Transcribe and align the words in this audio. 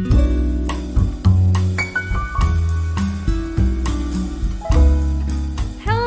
Hello 0.00 0.08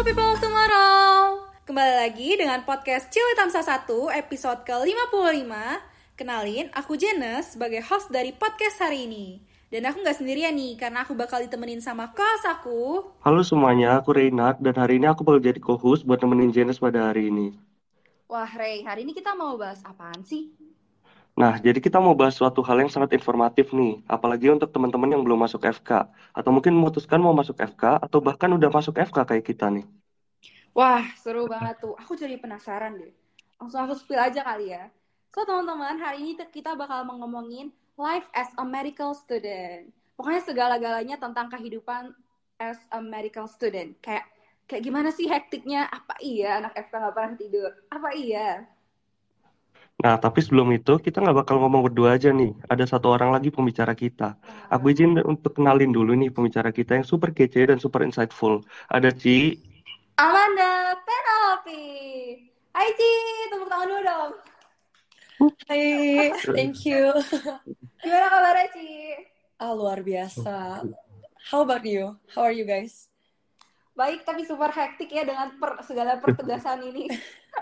people 0.02 0.34
of 0.34 0.42
tomorrow 0.42 1.46
Kembali 1.70 1.94
lagi 2.02 2.34
dengan 2.34 2.66
podcast 2.66 3.14
Cili 3.14 3.38
Tamsa 3.38 3.62
1 3.62 3.86
episode 4.18 4.66
ke-55 4.66 5.54
Kenalin, 6.18 6.74
aku 6.74 6.98
Jenes 6.98 7.54
sebagai 7.54 7.86
host 7.86 8.10
dari 8.10 8.34
podcast 8.34 8.82
hari 8.82 9.06
ini 9.06 9.46
Dan 9.70 9.86
aku 9.86 10.02
nggak 10.02 10.18
sendirian 10.18 10.58
nih, 10.58 10.74
karena 10.74 11.06
aku 11.06 11.14
bakal 11.14 11.46
ditemenin 11.46 11.78
sama 11.78 12.10
kelas 12.18 12.50
aku 12.50 13.14
Halo 13.22 13.46
semuanya, 13.46 14.02
aku 14.02 14.18
Reynard 14.18 14.58
dan 14.58 14.74
hari 14.74 14.98
ini 14.98 15.06
aku 15.06 15.22
bakal 15.22 15.38
jadi 15.38 15.62
co-host 15.62 16.02
buat 16.10 16.18
nemenin 16.18 16.50
Janice 16.50 16.82
pada 16.82 17.14
hari 17.14 17.30
ini. 17.30 17.54
Wah 18.26 18.50
Rey, 18.50 18.82
hari 18.82 19.06
ini 19.06 19.14
kita 19.14 19.38
mau 19.38 19.54
bahas 19.62 19.86
apaan 19.86 20.26
sih? 20.26 20.63
Nah, 21.34 21.58
jadi 21.66 21.80
kita 21.82 21.98
mau 21.98 22.14
bahas 22.14 22.38
suatu 22.38 22.62
hal 22.62 22.78
yang 22.86 22.92
sangat 22.94 23.18
informatif 23.18 23.74
nih, 23.74 24.06
apalagi 24.06 24.54
untuk 24.54 24.70
teman-teman 24.70 25.10
yang 25.18 25.22
belum 25.26 25.40
masuk 25.46 25.66
FK, 25.66 26.06
atau 26.30 26.50
mungkin 26.54 26.78
memutuskan 26.78 27.18
mau 27.18 27.34
masuk 27.34 27.58
FK, 27.58 27.98
atau 28.06 28.22
bahkan 28.22 28.50
udah 28.54 28.70
masuk 28.70 28.94
FK 29.02 29.18
kayak 29.26 29.46
kita 29.50 29.66
nih. 29.74 29.86
Wah, 30.78 31.06
seru 31.18 31.50
banget 31.50 31.82
tuh. 31.82 31.98
Aku 31.98 32.14
jadi 32.14 32.38
penasaran 32.38 33.02
deh. 33.02 33.14
Langsung 33.58 33.82
aku 33.82 33.94
spill 33.98 34.22
aja 34.22 34.46
kali 34.46 34.78
ya. 34.78 34.94
So, 35.34 35.42
teman-teman, 35.42 35.98
hari 35.98 36.22
ini 36.22 36.32
kita 36.38 36.78
bakal 36.78 37.06
ngomongin 37.10 37.74
life 37.98 38.30
as 38.38 38.54
a 38.62 38.66
medical 38.66 39.18
student. 39.18 39.90
Pokoknya 40.14 40.42
segala-galanya 40.46 41.18
tentang 41.18 41.50
kehidupan 41.50 42.14
as 42.62 42.78
a 42.94 43.02
medical 43.02 43.50
student. 43.50 43.98
Kayak 44.06 44.30
kayak 44.70 44.86
gimana 44.86 45.10
sih 45.10 45.26
hektiknya? 45.26 45.90
Apa 45.90 46.14
iya 46.22 46.62
anak 46.62 46.78
FK 46.78 46.94
nggak 46.94 47.16
pernah 47.18 47.34
tidur? 47.42 47.70
Apa 47.90 48.10
iya? 48.14 48.70
Nah, 50.04 50.20
tapi 50.20 50.44
sebelum 50.44 50.68
itu, 50.76 51.00
kita 51.00 51.24
nggak 51.24 51.48
bakal 51.48 51.64
ngomong 51.64 51.88
berdua 51.88 52.20
aja 52.20 52.36
nih. 52.36 52.52
Ada 52.68 52.92
satu 52.92 53.16
orang 53.16 53.32
lagi 53.32 53.56
pembicara 53.56 53.96
kita. 53.96 54.36
Aku 54.68 54.92
izin 54.92 55.16
untuk 55.24 55.56
kenalin 55.56 55.96
dulu 55.96 56.12
nih 56.12 56.28
pembicara 56.28 56.76
kita 56.76 57.00
yang 57.00 57.08
super 57.08 57.32
kece 57.32 57.72
dan 57.72 57.80
super 57.80 58.04
insightful. 58.04 58.60
Ada 58.92 59.16
Ci. 59.16 59.64
Amanda 60.20 60.92
Penelope. 61.08 61.88
Hai 62.76 62.90
Ci, 63.00 63.12
tepuk 63.48 63.70
tangan 63.72 63.88
dulu 63.88 64.02
dong. 64.04 64.32
Hai, 65.72 66.36
thank 66.52 66.84
you. 66.84 67.16
Gimana 68.04 68.28
kabarnya 68.28 68.68
Ci? 68.76 68.88
Ah, 69.56 69.72
luar 69.72 70.04
biasa. 70.04 70.84
How 71.48 71.64
about 71.64 71.88
you? 71.88 72.20
How 72.36 72.44
are 72.44 72.52
you 72.52 72.68
guys? 72.68 73.08
Baik, 73.96 74.28
tapi 74.28 74.44
super 74.44 74.68
hektik 74.68 75.16
ya 75.16 75.24
dengan 75.24 75.56
per- 75.56 75.80
segala 75.88 76.20
pertegasan 76.20 76.84
ini. 76.92 77.08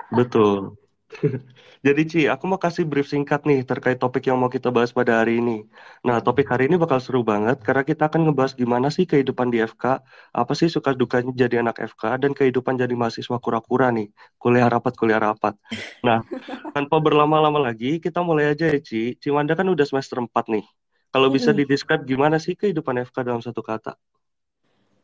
Betul. 0.10 0.74
Jadi 1.86 2.02
Ci, 2.08 2.22
aku 2.30 2.46
mau 2.46 2.62
kasih 2.62 2.86
brief 2.86 3.10
singkat 3.10 3.44
nih 3.44 3.66
terkait 3.66 3.98
topik 3.98 4.30
yang 4.30 4.38
mau 4.38 4.48
kita 4.48 4.70
bahas 4.70 4.94
pada 4.94 5.22
hari 5.22 5.42
ini. 5.42 5.66
Nah, 6.06 6.22
topik 6.22 6.48
hari 6.50 6.70
ini 6.70 6.78
bakal 6.78 7.02
seru 7.02 7.26
banget 7.26 7.60
karena 7.66 7.84
kita 7.84 8.08
akan 8.08 8.30
ngebahas 8.30 8.54
gimana 8.54 8.88
sih 8.94 9.10
kehidupan 9.10 9.50
di 9.50 9.62
FK, 9.66 10.02
apa 10.32 10.54
sih 10.54 10.70
suka 10.70 10.94
dukanya 10.94 11.34
jadi 11.34 11.66
anak 11.66 11.82
FK, 11.82 12.22
dan 12.22 12.32
kehidupan 12.38 12.78
jadi 12.78 12.94
mahasiswa 12.94 13.38
kura-kura 13.42 13.90
nih, 13.90 14.14
kuliah 14.38 14.70
rapat, 14.70 14.94
kuliah 14.94 15.20
rapat. 15.20 15.58
Nah, 16.06 16.22
tanpa 16.76 16.98
berlama-lama 17.02 17.60
lagi, 17.60 17.98
kita 17.98 18.22
mulai 18.22 18.54
aja 18.54 18.70
ya 18.70 18.80
Ci. 18.80 19.18
Cimanda 19.18 19.58
kan 19.58 19.68
udah 19.68 19.86
semester 19.86 20.22
4 20.22 20.46
nih. 20.54 20.66
Kalau 21.12 21.28
bisa 21.28 21.52
didescribe 21.52 22.08
gimana 22.08 22.40
sih 22.40 22.56
kehidupan 22.56 23.04
FK 23.04 23.28
dalam 23.28 23.44
satu 23.44 23.60
kata? 23.60 24.00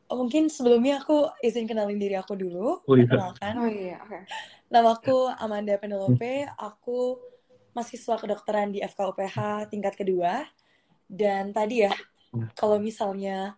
Oh, 0.07 0.23
mungkin 0.23 0.47
sebelumnya 0.47 1.03
aku 1.03 1.27
izin 1.43 1.67
kenalin 1.67 1.99
diri 1.99 2.15
aku 2.15 2.39
dulu. 2.39 2.79
Oh 2.87 2.95
iya. 2.95 3.35
Oh 3.59 3.67
iya, 3.67 3.99
oke. 3.99 4.19
Nama 4.67 4.99
aku 4.99 5.31
Amanda 5.39 5.79
Penelope. 5.79 6.43
Aku 6.59 7.15
mahasiswa 7.71 8.19
kedokteran 8.19 8.75
di 8.75 8.83
FKUPH 8.83 9.71
tingkat 9.71 9.95
kedua. 9.95 10.43
Dan 11.07 11.55
tadi 11.55 11.87
ya, 11.87 11.93
kalau 12.51 12.75
misalnya 12.75 13.55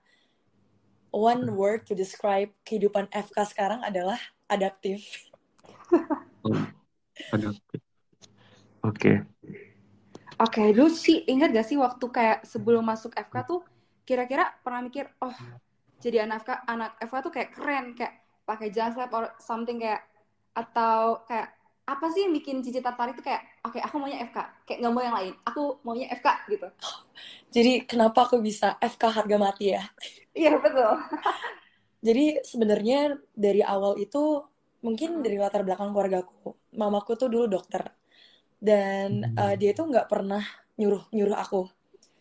one 1.09 1.49
word 1.49 1.89
to 1.89 1.97
describe 1.97 2.53
kehidupan 2.61 3.09
FK 3.09 3.37
sekarang 3.49 3.81
adalah 3.81 4.21
adaptif. 4.53 5.01
Oke. 8.85 9.25
Oke, 10.39 10.63
lu 10.77 10.93
sih 10.93 11.25
ingat 11.25 11.49
gak 11.49 11.67
sih 11.67 11.75
waktu 11.81 12.05
kayak 12.05 12.45
sebelum 12.45 12.85
masuk 12.85 13.17
FK 13.17 13.49
tuh 13.49 13.65
kira-kira 14.05 14.53
pernah 14.61 14.85
mikir, 14.85 15.09
oh 15.25 15.33
jadi 15.97 16.29
anak 16.29 16.45
FK, 16.45 16.51
anak 16.69 16.91
FK 17.01 17.15
tuh 17.25 17.33
kayak 17.33 17.49
keren, 17.57 17.85
kayak 17.97 18.13
pakai 18.45 18.69
jas 18.69 18.93
lab 18.93 19.09
or 19.11 19.33
something 19.41 19.81
kayak 19.81 20.05
atau 20.53 21.23
kayak 21.27 21.47
apa 21.89 22.05
sih 22.13 22.21
yang 22.29 22.33
bikin 22.37 22.61
Cici 22.61 22.79
tertarik 22.85 23.17
tuh 23.17 23.25
kayak, 23.25 23.41
oke 23.65 23.81
aku 23.81 23.95
maunya 23.97 24.21
FK, 24.29 24.37
kayak 24.65 24.77
nggak 24.81 24.93
mau 24.93 25.01
yang 25.01 25.15
lain, 25.17 25.33
aku 25.41 25.81
maunya 25.81 26.07
FK 26.13 26.27
gitu. 26.53 26.67
Jadi 27.55 27.71
kenapa 27.89 28.29
aku 28.29 28.37
bisa 28.41 28.77
FK 28.77 29.03
harga 29.09 29.37
mati 29.41 29.73
ya? 29.75 29.83
Iya 30.39 30.55
betul. 30.61 30.93
Jadi 32.07 32.39
sebenarnya 32.45 33.19
dari 33.35 33.59
awal 33.65 33.99
itu 33.99 34.45
mungkin 34.85 35.19
dari 35.25 35.35
latar 35.35 35.67
belakang 35.67 35.91
keluargaku. 35.91 36.55
Mamaku 36.79 37.11
tuh 37.19 37.27
dulu 37.27 37.45
dokter 37.49 37.83
dan 38.59 39.35
uh, 39.35 39.55
dia 39.59 39.71
tuh 39.75 39.87
nggak 39.91 40.07
pernah 40.11 40.43
nyuruh 40.79 41.03
nyuruh 41.15 41.37
aku, 41.39 41.67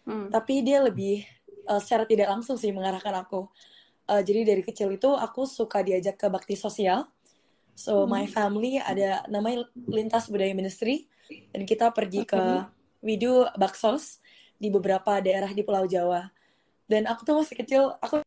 Hmm. 0.08 0.32
tapi 0.32 0.64
dia 0.64 0.80
lebih 0.80 1.20
uh, 1.68 1.76
secara 1.84 2.08
tidak 2.08 2.32
langsung 2.32 2.56
sih 2.56 2.72
mengarahkan 2.72 3.12
aku. 3.28 3.44
Uh, 4.08 4.22
jadi 4.24 4.40
dari 4.48 4.62
kecil 4.64 4.88
itu 4.96 5.12
aku 5.12 5.44
suka 5.44 5.84
diajak 5.84 6.16
ke 6.16 6.26
bakti 6.32 6.56
sosial. 6.56 7.04
So 7.78 8.02
Hmm. 8.02 8.10
my 8.10 8.26
family 8.26 8.82
ada 8.82 9.22
namanya 9.30 9.70
lintas 9.86 10.26
budaya 10.26 10.50
ministry 10.50 11.06
dan 11.54 11.62
kita 11.62 11.94
pergi 11.94 12.26
ke 12.26 12.66
we 13.06 13.14
do 13.14 13.46
baksos 13.54 14.18
di 14.58 14.66
beberapa 14.66 15.22
daerah 15.22 15.54
di 15.54 15.62
Pulau 15.62 15.86
Jawa. 15.86 16.26
Dan 16.90 17.06
aku 17.06 17.22
tuh 17.22 17.38
masih 17.38 17.54
kecil, 17.54 17.94
aku 18.02 18.26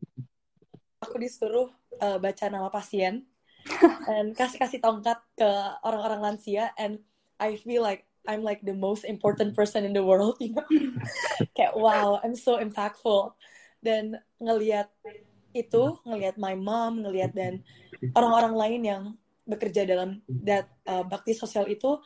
aku 1.04 1.14
disuruh 1.20 1.68
uh, 2.00 2.16
baca 2.16 2.48
nama 2.48 2.72
pasien 2.72 3.28
dan 4.08 4.32
kasih 4.32 4.56
kasih 4.56 4.80
tongkat 4.80 5.20
ke 5.36 5.50
orang-orang 5.84 6.32
lansia 6.32 6.72
and 6.80 7.04
I 7.36 7.60
feel 7.60 7.84
like 7.84 8.08
I'm 8.24 8.40
like 8.40 8.64
the 8.64 8.72
most 8.72 9.04
important 9.04 9.52
person 9.52 9.84
in 9.84 9.92
the 9.92 10.00
world 10.00 10.40
you 10.40 10.56
know? 10.56 10.64
kayak 11.58 11.74
wow 11.74 12.22
I'm 12.22 12.38
so 12.38 12.56
impactful 12.62 13.34
dan 13.82 14.22
ngelihat 14.38 14.88
itu 15.52 15.98
ngelihat 16.06 16.38
my 16.38 16.54
mom 16.54 17.02
ngelihat 17.02 17.34
dan 17.34 17.66
orang-orang 18.14 18.54
lain 18.54 18.82
yang 18.86 19.02
bekerja 19.42 19.82
dalam 19.82 20.22
that 20.28 20.70
uh, 20.86 21.02
bakti 21.02 21.34
sosial 21.34 21.66
itu 21.66 21.98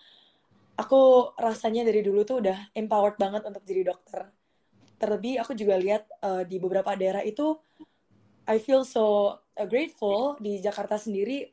aku 0.76 1.32
rasanya 1.36 1.84
dari 1.84 2.04
dulu 2.04 2.24
tuh 2.24 2.44
udah 2.44 2.72
empowered 2.76 3.16
banget 3.16 3.44
untuk 3.48 3.64
jadi 3.64 3.92
dokter. 3.92 4.28
Terlebih 4.97 5.44
aku 5.44 5.52
juga 5.52 5.76
lihat 5.76 6.08
uh, 6.25 6.44
di 6.44 6.56
beberapa 6.56 6.96
daerah 6.96 7.20
itu 7.25 7.56
I 8.48 8.60
feel 8.60 8.84
so 8.84 9.36
uh, 9.56 9.66
grateful. 9.69 10.41
Di 10.41 10.60
Jakarta 10.60 10.96
sendiri 10.96 11.52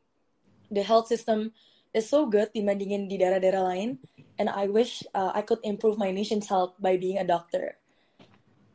the 0.72 0.84
health 0.84 1.12
system 1.12 1.52
is 1.92 2.08
so 2.08 2.26
good 2.26 2.50
dibandingin 2.52 3.08
di 3.08 3.20
daerah-daerah 3.20 3.64
lain 3.76 4.00
and 4.42 4.48
I 4.50 4.68
wish 4.72 5.04
uh, 5.14 5.32
I 5.36 5.46
could 5.46 5.62
improve 5.64 6.00
my 6.00 6.10
nation's 6.10 6.50
health 6.50 6.76
by 6.80 6.98
being 6.98 7.20
a 7.20 7.28
doctor. 7.28 7.78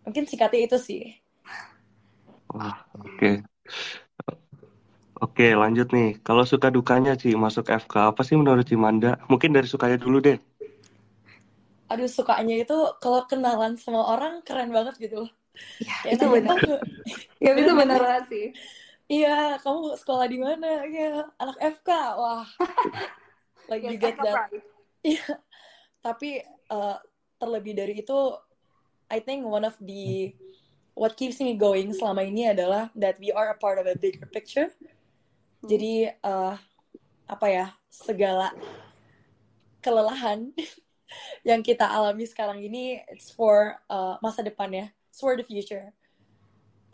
Mungkin 0.07 0.25
singkatnya 0.25 0.65
itu 0.65 0.79
sih. 0.81 1.05
Wah, 2.49 2.81
oke. 2.97 3.45
Oke, 5.19 5.51
lanjut 5.59 5.91
nih. 5.91 6.23
Kalau 6.23 6.47
suka 6.47 6.71
dukanya 6.71 7.19
Ci 7.19 7.35
masuk 7.35 7.67
FK, 7.67 8.15
apa 8.15 8.23
sih 8.23 8.39
menurut 8.39 8.63
Cimanda? 8.63 9.19
Mungkin 9.27 9.51
dari 9.51 9.67
sukanya 9.67 9.99
dulu 9.99 10.19
deh. 10.23 10.39
aduh 11.89 12.05
sukanya 12.05 12.53
itu 12.53 12.77
kalau 13.01 13.25
kenalan 13.25 13.73
sama 13.81 14.05
orang 14.13 14.45
keren 14.45 14.69
banget 14.69 15.01
gitu 15.01 15.25
loh 15.25 15.31
Ya, 15.81 15.97
Kayak 16.05 16.15
itu 16.21 16.27
benar. 16.31 16.57
"Oh, 16.61 16.81
Ya, 17.43 17.51
itu 17.57 17.73
benar 17.75 18.01
sih. 18.31 18.47
iya 19.09 19.57
kamu 19.59 19.97
sekolah 19.99 20.27
di 20.29 20.39
mana 20.39 20.85
ya 20.95 21.27
anak 21.41 21.57
FK 21.81 21.89
wah 22.15 22.45
like 23.73 23.83
you 23.89 23.97
Yes, 23.97 24.05
get 24.05 24.17
that. 24.21 24.53
Iya, 25.01 25.27
tapi 26.05 26.45
uh, 26.69 27.01
terlebih 27.41 27.73
dari 27.73 27.95
itu, 28.05 28.19
I 29.09 29.19
think 29.25 29.49
one 29.49 29.65
of 29.65 29.75
the 29.81 30.35
what 30.93 31.17
keeps 31.17 31.41
me 31.41 31.57
going 31.57 31.95
selama 31.97 32.27
ini 32.27 32.53
adalah 32.53 32.93
that 32.99 33.17
we 33.17 33.33
are 33.33 33.49
a 33.51 33.57
part 33.57 33.81
of 33.81 33.87
a 33.89 33.97
bigger 33.97 34.29
picture. 34.29 34.69
Jadi 35.65 36.07
uh, 36.23 36.55
apa 37.29 37.47
ya 37.51 37.67
segala 37.91 38.55
kelelahan 39.83 40.55
yang 41.49 41.61
kita 41.65 41.87
alami 41.87 42.25
sekarang 42.29 42.63
ini 42.63 43.03
it's 43.11 43.33
for 43.35 43.75
uh, 43.91 44.21
masa 44.23 44.47
depan 44.47 44.71
ya, 44.71 44.87
it's 45.11 45.19
for 45.19 45.35
the 45.35 45.47
future. 45.47 45.91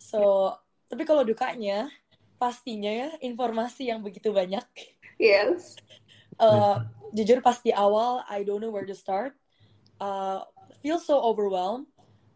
So 0.00 0.52
tapi 0.88 1.04
kalau 1.04 1.24
dukanya 1.24 1.88
pastinya 2.36 2.92
ya 2.92 3.08
informasi 3.20 3.92
yang 3.92 4.00
begitu 4.00 4.32
banyak. 4.32 4.64
Yes. 5.20 5.76
Uh, 6.40 6.82
jujur 7.16 7.40
pas 7.44 7.60
di 7.60 7.70
awal 7.72 8.24
I 8.26 8.42
don't 8.44 8.60
know 8.64 8.72
where 8.72 8.88
to 8.88 8.96
start. 8.96 9.36
Uh, 10.00 10.44
feel 10.82 11.00
so 11.00 11.20
overwhelmed, 11.20 11.88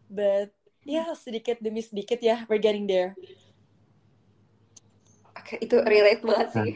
but 0.09 0.53
ya 0.87 1.13
sedikit 1.13 1.61
demi 1.61 1.83
sedikit 1.85 2.17
ya 2.23 2.45
we're 2.49 2.61
getting 2.61 2.89
there. 2.89 3.13
Itu 5.57 5.81
relate 5.81 6.21
banget 6.21 6.49
sih. 6.53 6.71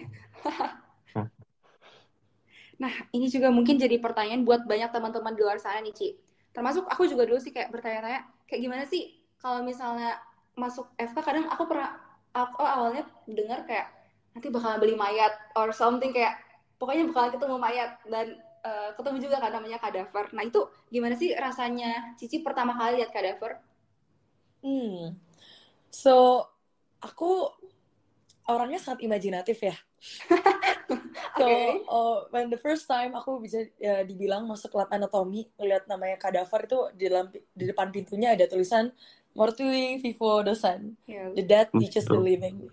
Nah, 2.81 2.92
ini 3.16 3.30
juga 3.31 3.48
mungkin 3.54 3.80
jadi 3.80 3.96
pertanyaan 4.02 4.44
buat 4.44 4.66
banyak 4.66 4.92
teman-teman 4.92 5.38
di 5.38 5.42
luar 5.46 5.62
sana 5.62 5.80
nih, 5.80 5.94
Ci. 5.94 6.10
termasuk 6.54 6.86
aku 6.86 7.10
juga 7.10 7.25
dulu 7.25 7.42
sih 7.42 7.50
kayak 7.50 7.74
bertanya-tanya 7.74 8.30
kayak 8.46 8.62
gimana 8.62 8.84
sih 8.86 9.18
kalau 9.42 9.66
misalnya 9.66 10.22
masuk 10.54 10.86
FK 11.02 11.18
kadang 11.25 11.50
aku 11.50 11.66
pernah 11.66 11.98
aku 12.30 12.62
awalnya 12.62 13.10
dengar 13.25 13.66
kayak 13.66 13.90
nanti 14.38 14.54
bakalan 14.54 14.78
beli 14.78 14.94
mayat 14.94 15.34
or 15.58 15.74
something 15.74 16.14
kayak 16.14 16.38
pokoknya 16.78 17.10
bakalan 17.10 17.34
ketemu 17.34 17.56
mayat 17.58 17.92
dan 18.06 18.38
uh, 18.62 18.94
ketemu 18.94 19.18
juga 19.18 19.42
kan 19.42 19.50
namanya 19.50 19.81
kadaver. 19.81 20.30
Nah 20.34 20.46
itu 20.46 20.62
gimana 20.94 21.18
sih 21.18 21.34
rasanya 21.34 22.14
Cici 22.22 22.46
pertama 22.46 22.78
kali 22.78 23.02
lihat 23.02 23.10
kadaver? 23.10 23.58
Hmm, 24.62 25.18
so 25.90 26.46
aku 27.02 27.50
orangnya 28.50 28.80
sangat 28.80 29.06
imajinatif 29.06 29.57
ya. 29.63 29.75
so 31.40 31.48
okay. 31.48 31.80
uh, 31.88 32.28
when 32.30 32.51
the 32.51 32.60
first 32.60 32.86
time 32.86 33.16
aku 33.16 33.40
bisa 33.40 33.66
ya, 33.80 34.04
dibilang 34.04 34.45
masuk 34.45 34.75
lab 34.75 34.92
anatomi 34.92 35.48
ngeliat 35.56 35.88
namanya 35.88 36.19
kadaver 36.19 36.68
itu 36.68 36.80
di 36.94 37.04
dalam 37.07 37.28
di 37.31 37.66
depan 37.66 37.88
pintunya 37.90 38.36
ada 38.36 38.45
tulisan 38.45 38.92
mortui 39.34 39.98
vivo 40.04 40.44
dosan 40.45 40.94
yeah. 41.10 41.31
the 41.34 41.44
dead 41.44 41.72
teaches 41.74 42.06
the 42.06 42.19
living 42.19 42.69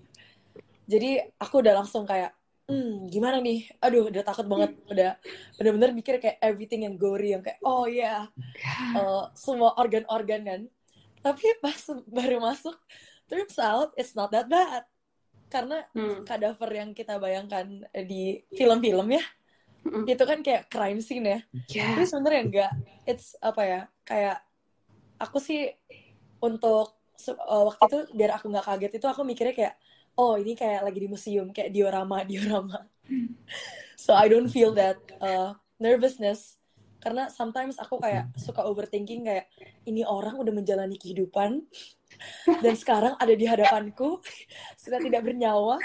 jadi 0.91 1.31
aku 1.39 1.63
udah 1.65 1.81
langsung 1.81 2.05
kayak 2.05 2.35
hmm 2.69 3.09
gimana 3.09 3.39
nih 3.43 3.67
aduh 3.81 4.11
udah 4.11 4.23
takut 4.23 4.47
banget 4.47 4.77
udah 4.93 5.11
bener-bener 5.57 5.91
mikir 5.95 6.21
kayak 6.21 6.39
everything 6.45 6.85
yang 6.85 6.95
gory 7.01 7.33
yang 7.33 7.43
kayak 7.43 7.59
oh 7.65 7.87
ya 7.89 8.29
yeah. 8.59 8.99
uh, 8.99 9.25
semua 9.33 9.75
organ-organ 9.81 10.43
kan 10.45 10.61
tapi 11.21 11.47
pas 11.65 11.79
baru 12.09 12.41
masuk 12.41 12.77
turns 13.31 13.57
out 13.57 13.95
it's 13.97 14.13
not 14.13 14.29
that 14.35 14.51
bad 14.51 14.85
karena 15.51 15.83
hmm. 15.93 16.23
kadaver 16.23 16.71
yang 16.71 16.91
kita 16.95 17.19
bayangkan 17.19 17.67
di 18.07 18.41
film-film 18.55 19.19
ya 19.19 19.25
hmm. 19.85 20.07
itu 20.07 20.25
kan 20.25 20.39
kayak 20.41 20.71
crime 20.71 21.03
scene 21.03 21.27
ya 21.27 21.39
yeah. 21.75 21.93
tapi 21.93 22.07
sebenarnya 22.07 22.43
enggak 22.47 22.73
it's 23.05 23.35
apa 23.43 23.63
ya 23.67 23.81
kayak 24.07 24.39
aku 25.19 25.43
sih 25.43 25.75
untuk 26.41 26.97
uh, 27.29 27.65
waktu 27.69 27.85
itu 27.85 27.99
biar 28.17 28.39
aku 28.39 28.49
nggak 28.49 28.67
kaget 28.67 28.93
itu 28.97 29.07
aku 29.11 29.21
mikirnya 29.27 29.53
kayak 29.53 29.75
oh 30.17 30.39
ini 30.39 30.57
kayak 30.57 30.87
lagi 30.87 30.99
di 31.03 31.09
museum 31.11 31.51
kayak 31.53 31.75
diorama 31.75 32.25
diorama 32.25 32.87
so 34.01 34.17
I 34.17 34.31
don't 34.31 34.49
feel 34.49 34.73
that 34.79 34.97
uh, 35.21 35.59
nervousness 35.77 36.57
karena 37.01 37.33
sometimes 37.33 37.81
aku 37.81 37.97
kayak 37.97 38.29
suka 38.37 38.61
overthinking 38.61 39.25
kayak 39.25 39.49
ini 39.89 40.05
orang 40.05 40.37
udah 40.37 40.53
menjalani 40.53 41.01
kehidupan 41.01 41.65
dan 42.65 42.75
sekarang 42.77 43.15
ada 43.17 43.35
di 43.35 43.47
hadapanku 43.49 44.21
sudah 44.77 44.99
tidak 45.01 45.25
bernyawa 45.25 45.81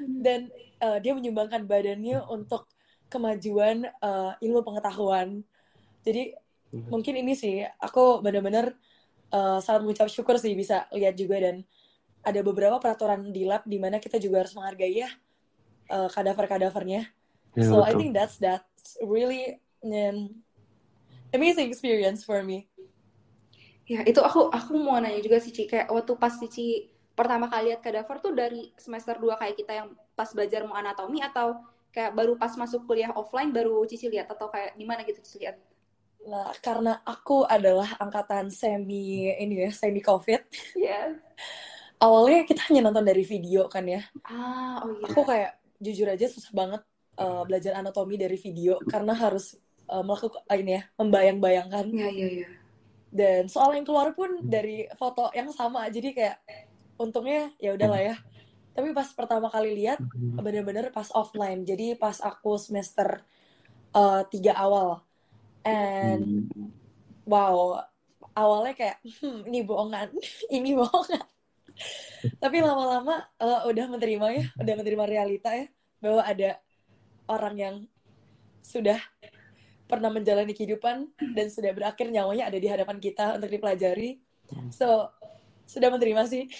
dan 0.00 0.50
uh, 0.82 0.98
dia 0.98 1.12
menyumbangkan 1.14 1.64
badannya 1.64 2.24
untuk 2.28 2.66
kemajuan 3.08 3.86
uh, 4.02 4.34
ilmu 4.42 4.64
pengetahuan 4.64 5.44
jadi 6.02 6.34
hmm. 6.72 6.90
mungkin 6.90 7.14
ini 7.20 7.32
sih 7.38 7.62
aku 7.78 8.20
benar-benar 8.24 8.74
uh, 9.30 9.58
sangat 9.62 9.86
mengucap 9.86 10.08
syukur 10.10 10.36
sih 10.40 10.52
bisa 10.58 10.88
lihat 10.90 11.14
juga 11.14 11.40
dan 11.40 11.62
ada 12.24 12.40
beberapa 12.40 12.80
peraturan 12.80 13.30
di 13.30 13.44
lab 13.44 13.62
di 13.68 13.76
mana 13.76 14.00
kita 14.00 14.16
juga 14.16 14.42
harus 14.42 14.56
menghargai 14.56 15.04
ya 15.04 15.10
uh, 15.92 16.08
kadaver-kadavernya 16.08 17.02
yeah, 17.54 17.68
so 17.68 17.80
betul. 17.80 17.88
I 17.88 17.92
think 17.94 18.10
that's 18.16 18.36
that's 18.40 18.96
really 19.04 19.60
an 19.84 20.42
amazing 21.36 21.68
experience 21.68 22.24
for 22.24 22.40
me 22.40 22.66
Ya, 23.84 24.00
itu 24.08 24.16
aku 24.24 24.48
aku 24.48 24.72
mau 24.80 24.96
nanya 24.96 25.20
juga 25.20 25.36
sih, 25.40 25.52
Ci. 25.52 25.68
Kayak 25.68 25.92
waktu 25.92 26.12
pas 26.16 26.32
Cici 26.40 26.88
pertama 27.12 27.46
kali 27.52 27.70
lihat 27.70 27.80
kadaver 27.84 28.16
tuh 28.18 28.32
dari 28.34 28.72
semester 28.80 29.20
2 29.20 29.38
kayak 29.38 29.54
kita 29.54 29.72
yang 29.76 29.88
pas 30.18 30.26
belajar 30.34 30.66
mau 30.66 30.74
anatomi 30.74 31.22
atau 31.22 31.62
kayak 31.94 32.10
baru 32.10 32.34
pas 32.34 32.50
masuk 32.58 32.88
kuliah 32.88 33.12
offline 33.12 33.52
baru 33.52 33.84
Cici 33.84 34.08
lihat 34.08 34.32
atau 34.32 34.48
kayak 34.48 34.74
gimana 34.80 35.04
gitu 35.04 35.20
Cici 35.20 35.44
lihat? 35.44 35.60
Nah, 36.24 36.56
karena 36.64 37.04
aku 37.04 37.44
adalah 37.44 38.00
angkatan 38.00 38.48
semi 38.48 39.28
ini 39.36 39.68
ya, 39.68 39.70
semi 39.70 40.00
COVID. 40.00 40.40
Yes. 40.80 41.20
Awalnya 42.00 42.48
kita 42.48 42.72
hanya 42.72 42.88
nonton 42.88 43.04
dari 43.04 43.22
video 43.22 43.68
kan 43.68 43.84
ya. 43.84 44.00
Ah, 44.24 44.80
oh 44.80 44.96
iya. 44.96 45.04
Aku 45.12 45.20
kayak 45.28 45.60
jujur 45.76 46.08
aja 46.08 46.24
susah 46.24 46.52
banget 46.56 46.82
uh, 47.20 47.44
belajar 47.44 47.76
anatomi 47.76 48.16
dari 48.16 48.40
video 48.40 48.80
karena 48.88 49.12
harus 49.12 49.60
uh, 49.92 50.00
melakukan 50.00 50.40
ini 50.56 50.80
ya, 50.80 50.82
membayang-bayangkan. 50.96 51.84
Iya, 51.92 52.08
iya, 52.08 52.28
iya 52.40 52.48
dan 53.14 53.46
soal 53.46 53.78
yang 53.78 53.86
keluar 53.86 54.10
pun 54.10 54.42
dari 54.42 54.90
foto 54.98 55.30
yang 55.30 55.54
sama 55.54 55.86
jadi 55.86 56.10
kayak 56.10 56.36
untungnya 56.98 57.54
ya 57.62 57.78
udahlah 57.78 58.02
ya. 58.02 58.16
Tapi 58.74 58.90
pas 58.90 59.06
pertama 59.14 59.46
kali 59.54 59.70
lihat 59.78 60.02
bener-bener 60.18 60.90
pas 60.90 61.06
offline 61.14 61.62
jadi 61.62 61.94
pas 61.94 62.18
aku 62.18 62.58
semester 62.58 63.22
uh, 63.94 64.26
tiga 64.26 64.58
awal. 64.58 65.06
And 65.62 66.50
wow 67.22 67.86
awalnya 68.34 68.74
kayak 68.74 68.98
hmm, 69.22 69.46
ini 69.46 69.62
bohongan 69.62 70.10
ini 70.58 70.74
bohongan. 70.74 71.22
Tapi 72.42 72.56
lama-lama 72.62 73.30
uh, 73.38 73.62
udah 73.70 73.86
menerima 73.94 74.26
ya 74.34 74.44
udah 74.58 74.74
menerima 74.74 75.04
realita 75.06 75.54
ya 75.54 75.70
bahwa 76.02 76.22
ada 76.26 76.58
orang 77.30 77.54
yang 77.56 77.76
sudah 78.60 78.98
pernah 79.94 80.10
menjalani 80.10 80.50
kehidupan 80.50 81.14
dan 81.38 81.46
sudah 81.46 81.70
berakhir 81.70 82.10
nyawanya 82.10 82.50
ada 82.50 82.58
di 82.58 82.66
hadapan 82.66 82.98
kita 82.98 83.38
untuk 83.38 83.50
dipelajari. 83.54 84.18
So, 84.74 85.08
sudah 85.70 85.88
menerima 85.94 86.26
sih. 86.26 86.50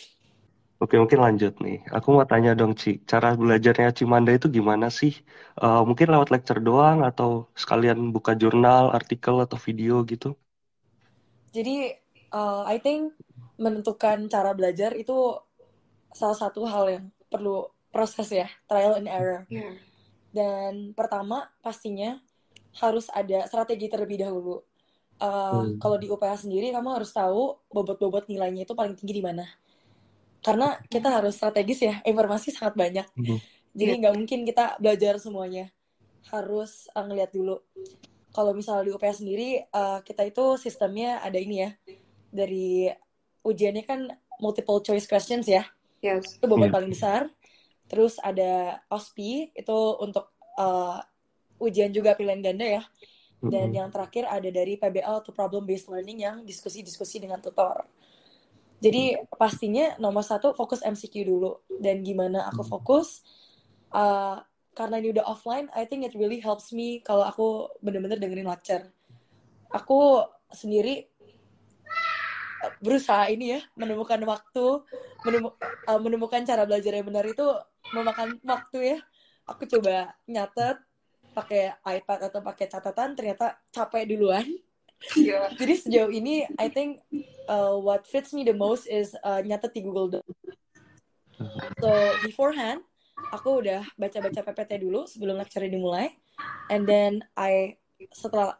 Oke, 0.82 0.98
mungkin 0.98 1.22
lanjut 1.22 1.54
nih. 1.62 1.86
Aku 1.94 2.12
mau 2.12 2.26
tanya 2.26 2.52
dong, 2.52 2.74
Ci. 2.74 3.02
Cara 3.06 3.38
belajarnya 3.38 3.94
Cimanda 3.94 4.34
itu 4.34 4.50
gimana 4.50 4.90
sih? 4.90 5.16
Uh, 5.56 5.86
mungkin 5.86 6.10
lewat 6.10 6.34
lecture 6.34 6.58
doang 6.58 7.06
atau 7.06 7.46
sekalian 7.54 8.10
buka 8.10 8.34
jurnal, 8.34 8.90
artikel, 8.90 9.38
atau 9.38 9.54
video 9.54 10.02
gitu? 10.02 10.34
Jadi, 11.54 11.94
uh, 12.34 12.66
I 12.66 12.82
think 12.82 13.14
menentukan 13.54 14.26
cara 14.26 14.50
belajar 14.50 14.98
itu 14.98 15.38
salah 16.10 16.34
satu 16.34 16.66
hal 16.66 16.84
yang 16.90 17.04
perlu 17.30 17.70
proses 17.94 18.26
ya, 18.34 18.50
trial 18.66 18.98
and 18.98 19.06
error. 19.06 19.46
Yeah. 19.46 19.78
Dan 20.34 20.90
pertama, 20.98 21.54
pastinya 21.62 22.18
harus 22.80 23.06
ada 23.10 23.46
strategi 23.46 23.86
terlebih 23.86 24.24
dahulu. 24.26 24.62
Uh, 25.22 25.62
hmm. 25.70 25.78
Kalau 25.78 25.96
di 25.98 26.10
UPH 26.10 26.46
sendiri 26.46 26.74
kamu 26.74 26.90
harus 26.98 27.14
tahu 27.14 27.54
bobot-bobot 27.70 28.26
nilainya 28.26 28.66
itu 28.66 28.74
paling 28.74 28.98
tinggi 28.98 29.22
di 29.22 29.24
mana. 29.24 29.46
Karena 30.44 30.76
kita 30.90 31.08
harus 31.08 31.38
strategis 31.38 31.80
ya, 31.80 32.02
informasi 32.02 32.50
sangat 32.50 32.74
banyak. 32.74 33.06
Hmm. 33.14 33.38
Jadi 33.74 33.92
nggak 34.02 34.14
mungkin 34.14 34.40
kita 34.42 34.78
belajar 34.82 35.16
semuanya. 35.22 35.70
Harus 36.28 36.90
uh, 36.92 37.04
ngeliat 37.06 37.30
dulu. 37.30 37.62
Kalau 38.34 38.50
misalnya 38.50 38.90
di 38.90 38.92
UPH 38.92 39.22
sendiri, 39.22 39.48
uh, 39.70 40.02
kita 40.02 40.26
itu 40.26 40.58
sistemnya 40.58 41.22
ada 41.22 41.38
ini 41.38 41.62
ya. 41.62 41.70
Dari 42.34 42.90
ujiannya 43.46 43.84
kan 43.86 44.10
multiple 44.42 44.82
choice 44.82 45.06
questions 45.06 45.46
ya. 45.46 45.62
Yes. 46.02 46.42
Itu 46.42 46.50
bobot 46.50 46.68
yeah. 46.68 46.74
paling 46.74 46.90
besar. 46.90 47.30
Terus 47.86 48.18
ada 48.18 48.82
OSPI, 48.90 49.54
itu 49.54 49.78
untuk 50.02 50.34
uh, 50.58 50.98
ujian 51.64 51.90
juga 51.90 52.12
pilihan 52.12 52.40
ganda 52.44 52.66
ya. 52.80 52.82
Dan 53.44 53.72
mm-hmm. 53.72 53.76
yang 53.76 53.88
terakhir 53.92 54.24
ada 54.28 54.48
dari 54.48 54.80
PBL 54.80 55.20
atau 55.20 55.32
problem 55.32 55.68
based 55.68 55.88
learning 55.92 56.24
yang 56.24 56.36
diskusi-diskusi 56.44 57.20
dengan 57.20 57.40
tutor. 57.40 57.84
Jadi 58.80 59.16
pastinya 59.36 59.96
nomor 59.96 60.24
satu 60.24 60.52
fokus 60.52 60.84
MCQ 60.84 61.14
dulu. 61.24 61.52
Dan 61.68 62.04
gimana 62.04 62.48
aku 62.48 62.64
fokus? 62.64 63.24
Uh, 63.92 64.40
karena 64.74 64.98
ini 64.98 65.14
udah 65.14 65.24
offline, 65.30 65.70
I 65.70 65.86
think 65.86 66.02
it 66.02 66.18
really 66.18 66.42
helps 66.42 66.74
me 66.74 66.98
kalau 67.00 67.22
aku 67.22 67.70
bener-bener 67.78 68.18
dengerin 68.18 68.48
lecture. 68.48 68.90
Aku 69.70 70.24
sendiri 70.50 71.06
berusaha 72.80 73.28
ini 73.28 73.58
ya 73.58 73.60
menemukan 73.76 74.20
waktu 74.24 74.64
menemu, 75.24 75.48
uh, 75.88 76.00
menemukan 76.00 76.42
cara 76.48 76.64
belajar 76.64 76.96
yang 76.96 77.06
benar 77.06 77.24
itu 77.28 77.44
memakan 77.92 78.40
waktu 78.40 78.96
ya 78.96 78.98
aku 79.44 79.68
coba 79.68 80.16
nyatet 80.24 80.80
pakai 81.34 81.74
iPad 81.82 82.30
atau 82.30 82.40
pakai 82.40 82.66
catatan 82.70 83.18
ternyata 83.18 83.58
capek 83.74 84.06
duluan. 84.06 84.46
Yeah. 85.18 85.50
Jadi 85.60 85.74
sejauh 85.84 86.10
ini 86.14 86.46
I 86.56 86.70
think 86.70 87.02
uh, 87.50 87.76
what 87.76 88.06
fits 88.06 88.30
me 88.30 88.46
the 88.46 88.54
most 88.54 88.86
is 88.86 89.12
uh, 89.26 89.42
nyatet 89.42 89.74
di 89.74 89.82
Google 89.82 90.08
Doc. 90.18 90.24
So 91.82 91.90
beforehand 92.22 92.86
aku 93.34 93.66
udah 93.66 93.82
baca-baca 93.98 94.40
PPT 94.46 94.86
dulu 94.86 95.10
sebelum 95.10 95.42
lecture 95.42 95.66
dimulai, 95.66 96.14
and 96.70 96.86
then 96.86 97.26
I 97.34 97.82
setelah 98.14 98.54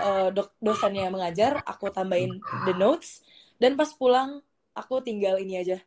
uh, 0.00 0.28
dok 0.32 0.52
dosennya 0.60 1.08
mengajar 1.08 1.64
aku 1.64 1.88
tambahin 1.88 2.40
the 2.68 2.74
notes 2.76 3.24
dan 3.56 3.74
pas 3.74 3.88
pulang 3.96 4.44
aku 4.76 5.00
tinggal 5.00 5.40
ini 5.40 5.60
aja 5.64 5.78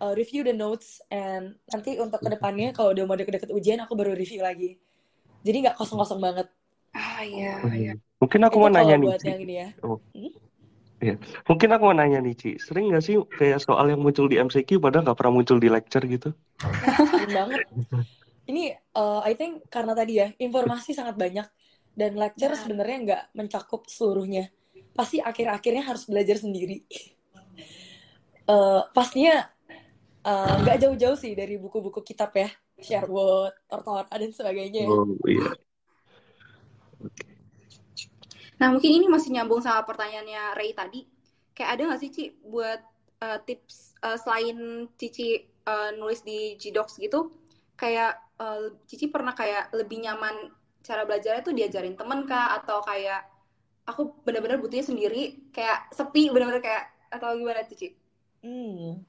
uh, 0.00 0.12
review 0.12 0.44
the 0.44 0.52
notes 0.52 1.00
and 1.08 1.56
nanti 1.72 1.96
untuk 1.96 2.20
ke 2.20 2.28
depannya 2.28 2.72
kalau 2.76 2.92
udah 2.92 3.04
mau 3.08 3.16
deket-deket 3.16 3.50
ujian 3.52 3.80
aku 3.80 3.96
baru 3.96 4.12
review 4.12 4.44
lagi 4.44 4.76
jadi 5.46 5.70
nggak 5.70 5.76
kosong-kosong 5.78 6.18
banget 6.18 6.50
ah 6.90 7.22
iya 7.22 7.62
oh, 7.62 7.70
iya 7.70 7.92
mungkin 8.18 8.40
aku 8.42 8.56
Itu 8.58 8.62
mau 8.66 8.70
nanya 8.74 8.94
nih 8.98 9.08
buat 9.08 9.22
yang 9.22 9.40
ini 9.46 9.54
ya 9.54 9.68
oh. 9.86 10.02
hmm? 10.10 10.32
Ya. 10.96 11.20
Mungkin 11.44 11.68
aku 11.76 11.92
mau 11.92 11.96
nanya 11.96 12.24
nih, 12.24 12.34
Ci. 12.36 12.50
Sering 12.56 12.88
nggak 12.88 13.04
sih 13.04 13.20
kayak 13.36 13.60
soal 13.60 13.92
yang 13.92 14.00
muncul 14.00 14.24
di 14.32 14.40
MCQ 14.40 14.80
padahal 14.80 15.04
nggak 15.04 15.18
pernah 15.20 15.34
muncul 15.36 15.60
di 15.60 15.68
lecture 15.68 16.04
gitu? 16.08 16.32
Sering 17.12 17.32
banget. 17.36 17.60
Ini, 18.48 18.78
uh, 18.96 19.20
I 19.26 19.36
think 19.36 19.68
karena 19.68 19.92
tadi 19.92 20.22
ya, 20.22 20.32
informasi 20.40 20.96
sangat 20.96 21.20
banyak. 21.20 21.44
Dan 21.96 22.16
lecture 22.16 22.52
nah. 22.52 22.60
sebenarnya 22.60 22.96
nggak 23.04 23.22
mencakup 23.36 23.88
seluruhnya. 23.88 24.52
pasti 24.96 25.20
akhir-akhirnya 25.20 25.84
harus 25.84 26.08
belajar 26.08 26.40
sendiri. 26.40 26.80
uh, 28.48 28.80
pastinya 28.96 29.44
eh, 30.24 30.54
nggak 30.64 30.76
uh, 30.76 30.80
jauh-jauh 30.88 31.20
sih 31.20 31.36
dari 31.36 31.60
buku-buku 31.60 32.00
kitab 32.00 32.32
ya, 32.32 32.48
Sherwood, 32.76 33.56
Tortor, 33.68 34.04
dan 34.08 34.30
sebagainya. 34.32 34.84
Oh 34.84 35.08
iya. 35.24 35.52
Nah 38.56 38.72
mungkin 38.72 38.90
ini 38.92 39.06
masih 39.08 39.32
nyambung 39.32 39.60
sama 39.60 39.84
pertanyaannya 39.84 40.56
Ray 40.56 40.72
tadi. 40.72 41.04
Kayak 41.56 41.70
ada 41.76 41.82
nggak 41.92 42.00
sih 42.00 42.10
Ci 42.12 42.24
buat 42.44 42.80
uh, 43.24 43.38
tips 43.44 43.96
uh, 44.04 44.16
selain 44.20 44.88
Cici 44.96 45.40
uh, 45.68 45.92
nulis 45.96 46.20
di 46.24 46.56
Gdocs 46.60 47.00
gitu? 47.00 47.32
Kayak 47.76 48.20
uh, 48.40 48.72
Cici 48.88 49.08
pernah 49.08 49.32
kayak 49.32 49.72
lebih 49.76 50.04
nyaman 50.04 50.52
cara 50.84 51.02
belajarnya 51.08 51.42
tuh 51.42 51.56
diajarin 51.56 51.98
temen 51.98 52.24
kah 52.28 52.60
atau 52.62 52.78
kayak 52.84 53.26
aku 53.88 54.22
benar-benar 54.22 54.60
butuhnya 54.62 54.86
sendiri 54.86 55.50
kayak 55.50 55.90
sepi 55.90 56.30
benar-benar 56.30 56.62
kayak 56.62 56.84
atau 57.12 57.36
gimana 57.36 57.64
Cici? 57.64 57.92
Hmm. 58.44 59.04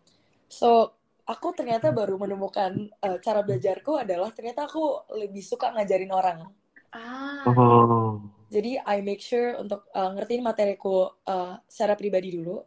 So 0.47 0.96
aku 1.27 1.51
ternyata 1.51 1.91
baru 1.91 2.15
menemukan 2.15 2.87
uh, 3.03 3.19
cara 3.19 3.43
belajarku 3.43 3.99
adalah 3.99 4.31
ternyata 4.31 4.65
aku 4.65 5.11
lebih 5.19 5.43
suka 5.43 5.75
ngajarin 5.75 6.11
orang. 6.15 6.47
Ah. 6.95 7.43
Oh. 7.51 8.23
Jadi 8.47 8.79
I 8.79 9.03
make 9.03 9.19
sure 9.19 9.59
untuk 9.59 9.83
uh, 9.91 10.15
ngertiin 10.15 10.39
materiku 10.39 11.11
uh, 11.27 11.59
secara 11.67 11.99
pribadi 11.99 12.39
dulu. 12.39 12.63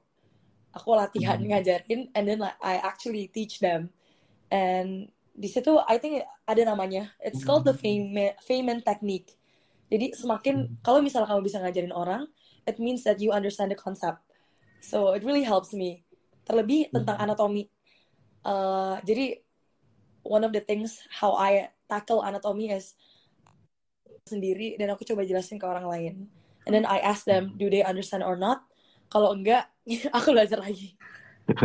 Aku 0.76 0.94
latihan 0.94 1.40
hmm. 1.40 1.50
ngajarin, 1.50 2.00
and 2.14 2.30
then 2.30 2.38
like, 2.38 2.54
I 2.62 2.78
actually 2.78 3.26
teach 3.32 3.58
them. 3.58 3.90
And 4.52 5.10
di 5.40 5.48
situ 5.48 5.80
I 5.88 5.96
think 5.96 6.20
ada 6.44 6.62
namanya 6.68 7.14
it's 7.24 7.46
called 7.46 7.64
the 7.64 7.72
Feynman, 7.72 8.36
Feynman 8.44 8.84
technique 8.84 9.40
jadi 9.88 10.12
semakin 10.12 10.78
kalau 10.84 11.00
misalnya 11.00 11.32
kamu 11.32 11.42
bisa 11.48 11.58
ngajarin 11.64 11.94
orang 11.96 12.28
it 12.68 12.76
means 12.76 13.06
that 13.08 13.16
you 13.22 13.32
understand 13.32 13.72
the 13.72 13.78
concept 13.78 14.20
so 14.84 15.16
it 15.16 15.24
really 15.24 15.46
helps 15.46 15.72
me 15.72 16.04
terlebih 16.44 16.92
tentang 16.92 17.16
anatomi 17.16 17.72
uh, 18.44 18.96
jadi 19.04 19.40
one 20.22 20.44
of 20.44 20.52
the 20.52 20.62
things 20.62 21.00
how 21.08 21.34
I 21.36 21.72
tackle 21.88 22.22
anatomy 22.22 22.70
is 22.70 22.94
sendiri 24.28 24.78
dan 24.78 24.94
aku 24.94 25.02
coba 25.02 25.26
jelasin 25.26 25.58
ke 25.58 25.66
orang 25.66 25.86
lain. 25.88 26.14
And 26.68 26.76
then 26.76 26.84
I 26.84 27.00
ask 27.00 27.24
them 27.24 27.56
do 27.56 27.66
they 27.72 27.82
understand 27.82 28.22
or 28.22 28.36
not? 28.36 28.62
Kalau 29.10 29.34
enggak 29.34 29.66
aku 30.16 30.36
belajar 30.36 30.60
lagi. 30.60 30.94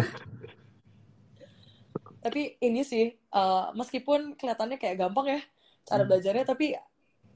Tapi 2.25 2.57
ini 2.57 2.81
sih 2.81 3.13
uh, 3.35 3.69
meskipun 3.77 4.33
kelihatannya 4.33 4.81
kayak 4.81 4.97
gampang 4.97 5.37
ya 5.37 5.41
cara 5.85 6.01
hmm. 6.01 6.09
belajarnya 6.09 6.45
tapi 6.49 6.73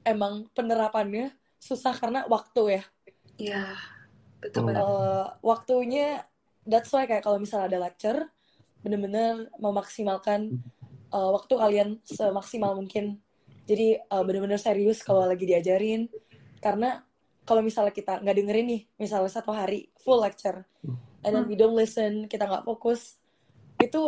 emang 0.02 0.50
penerapannya 0.50 1.30
susah 1.62 1.94
karena 1.94 2.26
waktu 2.26 2.82
ya. 2.82 2.82
Iya 3.38 3.64
betul 4.40 4.72
uh, 4.72 5.36
waktunya 5.44 6.24
that's 6.64 6.88
why 6.90 7.04
kayak 7.04 7.20
kalau 7.22 7.36
misalnya 7.36 7.68
ada 7.68 7.78
lecture 7.84 8.20
bener-bener 8.80 9.48
memaksimalkan 9.60 10.60
uh, 11.12 11.30
waktu 11.34 11.54
kalian 11.56 11.88
semaksimal 12.04 12.76
mungkin. 12.76 13.20
Jadi 13.68 14.00
uh, 14.10 14.22
bener-bener 14.26 14.58
serius 14.58 15.04
kalau 15.04 15.24
lagi 15.26 15.46
diajarin. 15.46 16.10
Karena 16.60 17.00
kalau 17.44 17.64
misalnya 17.64 17.90
kita 17.90 18.22
nggak 18.22 18.36
dengerin 18.36 18.66
nih 18.68 18.82
misalnya 18.94 19.26
satu 19.26 19.50
hari 19.50 19.90
full 19.98 20.22
lecture 20.22 20.62
and 21.26 21.34
then 21.34 21.50
we 21.50 21.58
don't 21.58 21.74
listen 21.74 22.30
kita 22.30 22.46
nggak 22.46 22.62
fokus 22.62 23.18
itu 23.82 23.98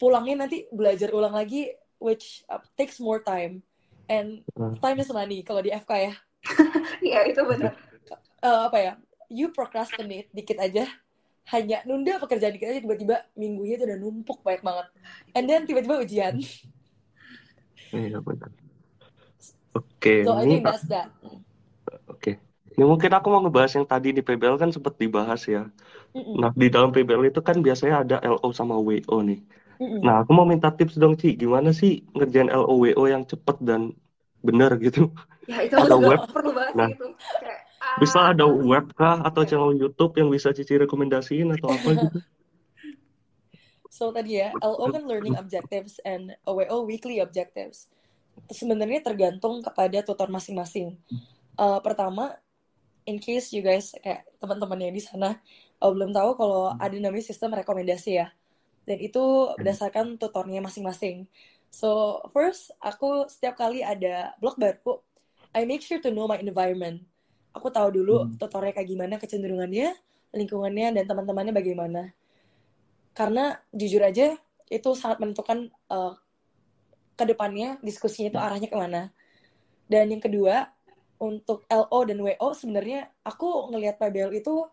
pulangnya 0.00 0.46
nanti 0.46 0.64
belajar 0.72 1.12
ulang 1.12 1.36
lagi 1.36 1.68
which 2.00 2.44
uh, 2.48 2.60
takes 2.76 3.00
more 3.00 3.20
time. 3.20 3.60
And 4.06 4.46
hmm. 4.54 4.78
time 4.78 5.02
is 5.02 5.10
money 5.10 5.42
kalau 5.42 5.60
di 5.60 5.74
FK 5.74 5.92
ya. 5.98 6.14
Iya 7.02 7.20
itu 7.26 7.42
benar 7.42 7.74
uh, 8.40 8.70
apa 8.70 8.78
ya? 8.78 8.92
You 9.26 9.50
procrastinate 9.50 10.30
dikit 10.30 10.62
aja 10.62 10.86
hanya 11.54 11.82
nunda 11.86 12.18
pekerjaan 12.18 12.54
dikit 12.54 12.68
aja 12.70 12.80
tiba-tiba 12.82 13.16
minggunya 13.38 13.78
itu 13.78 13.84
udah 13.86 13.98
numpuk 13.98 14.38
banyak 14.42 14.62
banget 14.62 14.86
and 15.34 15.44
then 15.46 15.62
tiba-tiba 15.64 16.02
ujian 16.02 16.34
iya 17.94 18.18
benar 18.18 18.50
oke 19.74 19.86
okay, 19.98 20.26
so 20.26 20.34
I 20.34 20.44
think 20.44 20.62
that's 20.66 20.86
that 20.90 21.10
oke 21.24 21.38
okay. 22.08 22.36
Ya 22.76 22.84
mungkin 22.84 23.08
aku 23.08 23.32
mau 23.32 23.40
ngebahas 23.40 23.72
yang 23.72 23.88
tadi 23.88 24.12
di 24.12 24.20
PBL 24.20 24.60
kan 24.60 24.68
sempat 24.68 25.00
dibahas 25.00 25.48
ya. 25.48 25.64
Mm 26.12 26.20
-mm. 26.20 26.36
Nah 26.44 26.50
di 26.52 26.68
dalam 26.68 26.92
PBL 26.92 27.32
itu 27.32 27.40
kan 27.40 27.64
biasanya 27.64 28.04
ada 28.04 28.16
LO 28.20 28.52
sama 28.52 28.76
WO 28.76 29.16
nih. 29.24 29.40
Mm-mm. 29.76 30.00
Nah, 30.00 30.24
aku 30.24 30.32
mau 30.32 30.48
minta 30.48 30.72
tips 30.72 30.96
dong, 30.96 31.20
Ci. 31.20 31.36
Gimana 31.36 31.72
sih 31.72 32.00
ngerjain 32.16 32.48
LOWO 32.48 33.04
yang 33.08 33.28
cepet 33.28 33.56
dan 33.60 33.92
benar 34.40 34.76
gitu? 34.80 35.12
Ya, 35.46 35.62
itu 35.62 35.76
ada 35.76 35.96
web. 36.00 36.20
perlu 36.32 36.50
banget 36.56 36.74
nah, 36.74 36.88
gitu. 36.90 37.06
Kayak, 37.38 37.55
bisa 37.96 38.32
ada 38.32 38.44
web 38.44 38.92
kah 38.92 39.24
atau 39.24 39.42
channel 39.44 39.72
YouTube 39.72 40.16
yang 40.20 40.28
bisa 40.28 40.52
Cici 40.52 40.76
rekomendasiin 40.76 41.48
atau 41.56 41.68
apa 41.72 41.88
gitu? 42.00 42.18
So 43.88 44.12
tadi 44.12 44.44
ya, 44.44 44.52
LO 44.60 44.92
kan 44.92 45.08
learning 45.08 45.40
objectives 45.40 45.96
and 46.04 46.36
OWO 46.44 46.84
weekly 46.84 47.24
objectives. 47.24 47.88
Sebenarnya 48.52 49.00
tergantung 49.00 49.64
kepada 49.64 50.04
tutor 50.04 50.28
masing-masing. 50.28 51.00
Uh, 51.56 51.80
pertama, 51.80 52.36
in 53.08 53.16
case 53.16 53.56
you 53.56 53.64
guys 53.64 53.96
kayak 54.04 54.28
teman-teman 54.36 54.90
yang 54.90 54.92
di 54.92 55.00
sana 55.00 55.40
uh, 55.80 55.88
belum 55.88 56.12
tahu 56.12 56.36
kalau 56.36 56.76
ada 56.76 56.92
namanya 57.00 57.24
sistem 57.24 57.56
rekomendasi 57.56 58.20
ya 58.20 58.28
dan 58.86 58.98
itu 59.02 59.50
berdasarkan 59.58 60.16
tutornya 60.16 60.62
masing-masing. 60.62 61.26
So 61.74 62.22
first, 62.30 62.70
aku 62.78 63.26
setiap 63.26 63.58
kali 63.58 63.82
ada 63.82 64.32
blog 64.38 64.56
baru, 64.56 65.02
I 65.50 65.66
make 65.66 65.82
sure 65.82 65.98
to 66.00 66.14
know 66.14 66.30
my 66.30 66.38
environment. 66.38 67.02
Aku 67.56 67.72
tahu 67.72 67.88
dulu 68.02 68.28
hmm. 68.28 68.36
tutornya 68.36 68.76
kayak 68.76 68.88
gimana, 68.88 69.14
kecenderungannya, 69.16 69.96
lingkungannya, 70.36 70.92
dan 70.92 71.04
teman-temannya 71.08 71.56
bagaimana. 71.56 72.02
Karena 73.16 73.56
jujur 73.72 74.04
aja, 74.04 74.36
itu 74.68 74.90
sangat 74.92 75.24
menentukan 75.24 75.72
uh, 75.88 76.12
ke 77.16 77.24
depannya 77.24 77.80
diskusinya 77.80 78.28
itu 78.28 78.38
arahnya 78.38 78.68
ke 78.68 78.76
mana. 78.76 79.08
Dan 79.88 80.12
yang 80.12 80.20
kedua, 80.20 80.68
untuk 81.16 81.64
LO 81.72 82.00
dan 82.04 82.20
WO 82.20 82.48
sebenarnya 82.52 83.08
aku 83.24 83.72
ngelihat 83.72 83.96
PBL 83.96 84.36
itu 84.36 84.68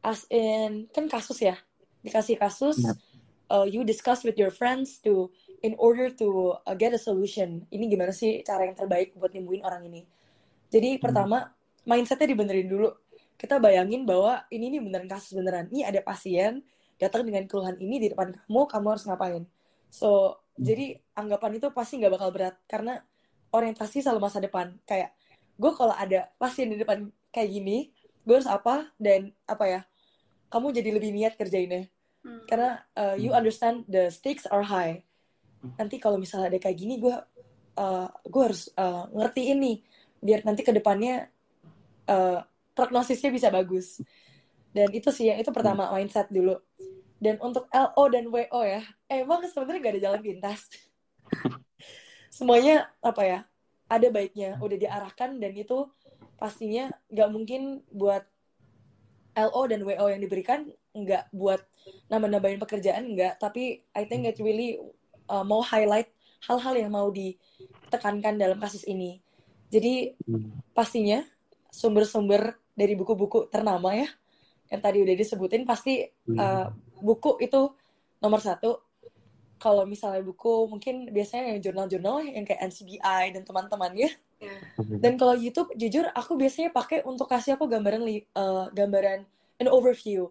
as 0.00 0.24
in 0.32 0.88
kan 0.88 1.04
kasus 1.04 1.36
ya 1.44 1.52
dikasih 2.00 2.40
kasus 2.40 2.80
yep 2.80 2.96
uh, 3.50 3.66
you 3.66 3.84
discuss 3.84 4.24
with 4.24 4.38
your 4.38 4.50
friends 4.50 4.98
to 5.02 5.30
in 5.62 5.74
order 5.78 6.10
to 6.10 6.54
uh, 6.66 6.74
get 6.74 6.94
a 6.94 7.00
solution. 7.00 7.64
Ini 7.70 7.90
gimana 7.90 8.12
sih 8.12 8.42
cara 8.42 8.66
yang 8.66 8.76
terbaik 8.76 9.14
buat 9.16 9.32
nyembuhin 9.32 9.62
orang 9.64 9.86
ini? 9.86 10.02
Jadi 10.70 10.98
hmm. 10.98 11.02
pertama 11.02 11.50
mindsetnya 11.86 12.34
dibenerin 12.34 12.68
dulu. 12.68 12.90
Kita 13.36 13.60
bayangin 13.60 14.04
bahwa 14.04 14.44
ini 14.52 14.76
nih 14.76 14.80
beneran 14.82 15.08
kasus 15.08 15.36
beneran. 15.36 15.68
Ini 15.72 15.88
ada 15.88 16.00
pasien 16.02 16.64
datang 16.96 17.24
dengan 17.28 17.44
keluhan 17.44 17.76
ini 17.76 18.00
di 18.00 18.08
depan 18.12 18.32
kamu, 18.32 18.60
kamu 18.68 18.86
harus 18.96 19.04
ngapain? 19.08 19.44
So 19.92 20.40
hmm. 20.58 20.64
jadi 20.64 20.86
anggapan 21.16 21.60
itu 21.60 21.68
pasti 21.72 22.00
nggak 22.00 22.12
bakal 22.16 22.28
berat 22.32 22.56
karena 22.66 23.04
orientasi 23.52 24.02
selalu 24.02 24.20
masa 24.26 24.42
depan. 24.42 24.74
Kayak 24.88 25.14
gue 25.56 25.72
kalau 25.72 25.94
ada 25.96 26.28
pasien 26.36 26.68
di 26.72 26.76
depan 26.80 27.08
kayak 27.32 27.48
gini, 27.52 27.92
gue 28.24 28.34
harus 28.34 28.48
apa 28.48 28.90
dan 29.00 29.32
apa 29.48 29.64
ya? 29.68 29.80
Kamu 30.50 30.72
jadi 30.72 30.90
lebih 30.92 31.12
niat 31.12 31.36
kerjainnya 31.36 31.88
hmm. 32.26 32.42
karena 32.50 32.82
uh, 32.98 33.14
you 33.14 33.30
hmm. 33.30 33.38
understand 33.38 33.86
the 33.86 34.10
stakes 34.10 34.50
are 34.50 34.66
high 34.66 35.06
nanti 35.78 35.98
kalau 35.98 36.18
misalnya 36.18 36.50
ada 36.50 36.58
kayak 36.62 36.78
gini 36.78 36.98
gue 37.02 37.16
uh, 37.78 38.08
gue 38.22 38.42
harus 38.42 38.70
uh, 38.78 39.10
ngerti 39.10 39.50
ini 39.50 39.82
biar 40.22 40.46
nanti 40.46 40.62
ke 40.62 40.70
depannya 40.70 41.26
uh, 42.10 42.42
prognosisnya 42.76 43.30
bisa 43.30 43.48
bagus. 43.48 44.02
Dan 44.76 44.92
itu 44.92 45.08
sih 45.08 45.32
ya 45.32 45.40
itu 45.40 45.48
pertama 45.54 45.88
hmm. 45.88 45.92
mindset 45.96 46.28
dulu. 46.28 46.60
Dan 47.16 47.40
untuk 47.40 47.64
LO 47.72 48.04
dan 48.12 48.28
WO 48.28 48.60
ya 48.60 48.84
emang 49.08 49.40
sebenarnya 49.48 49.80
gak 49.80 49.94
ada 49.96 50.02
jalan 50.10 50.20
pintas. 50.20 50.60
Semuanya 52.36 52.92
apa 53.00 53.22
ya 53.24 53.40
ada 53.88 54.06
baiknya 54.12 54.60
udah 54.60 54.76
diarahkan 54.76 55.40
dan 55.40 55.52
itu 55.56 55.88
pastinya 56.36 56.92
nggak 57.08 57.30
mungkin 57.32 57.80
buat 57.88 58.26
LO 59.32 59.62
dan 59.70 59.80
WO 59.80 60.06
yang 60.12 60.20
diberikan 60.20 60.68
nggak 60.92 61.32
buat 61.32 61.64
nambah-nambahin 62.12 62.60
pekerjaan 62.60 63.16
nggak. 63.16 63.40
Tapi 63.40 63.80
I 63.96 64.04
think 64.04 64.28
it 64.28 64.36
really 64.42 64.76
uh, 65.32 65.44
mau 65.46 65.64
highlight 65.64 66.12
hal-hal 66.44 66.74
yang 66.76 66.92
mau 66.92 67.08
ditekankan 67.08 68.36
dalam 68.36 68.60
kasus 68.60 68.84
ini. 68.84 69.24
Jadi 69.72 70.14
hmm. 70.28 70.76
pastinya 70.76 71.24
sumber-sumber 71.76 72.56
dari 72.72 72.96
buku-buku 72.96 73.52
ternama 73.52 73.92
ya 73.92 74.08
yang 74.72 74.80
tadi 74.80 75.04
udah 75.04 75.14
disebutin 75.14 75.68
pasti 75.68 76.08
hmm. 76.08 76.38
uh, 76.40 76.66
buku 77.04 77.36
itu 77.44 77.76
nomor 78.24 78.40
satu 78.40 78.80
kalau 79.60 79.84
misalnya 79.84 80.24
buku 80.24 80.68
mungkin 80.68 81.12
biasanya 81.12 81.52
yang 81.52 81.60
jurnal-jurnal 81.60 82.24
yang 82.24 82.44
kayak 82.48 82.64
NCBI 82.72 83.36
dan 83.36 83.42
teman-temannya 83.44 84.10
yeah. 84.40 84.60
dan 85.04 85.20
kalau 85.20 85.36
YouTube 85.36 85.72
jujur 85.76 86.08
aku 86.12 86.36
biasanya 86.36 86.72
pakai 86.72 87.04
untuk 87.04 87.28
kasih 87.28 87.60
aku 87.60 87.68
gambaran 87.68 88.04
uh, 88.36 88.68
gambaran 88.72 89.28
an 89.60 89.68
overview 89.68 90.28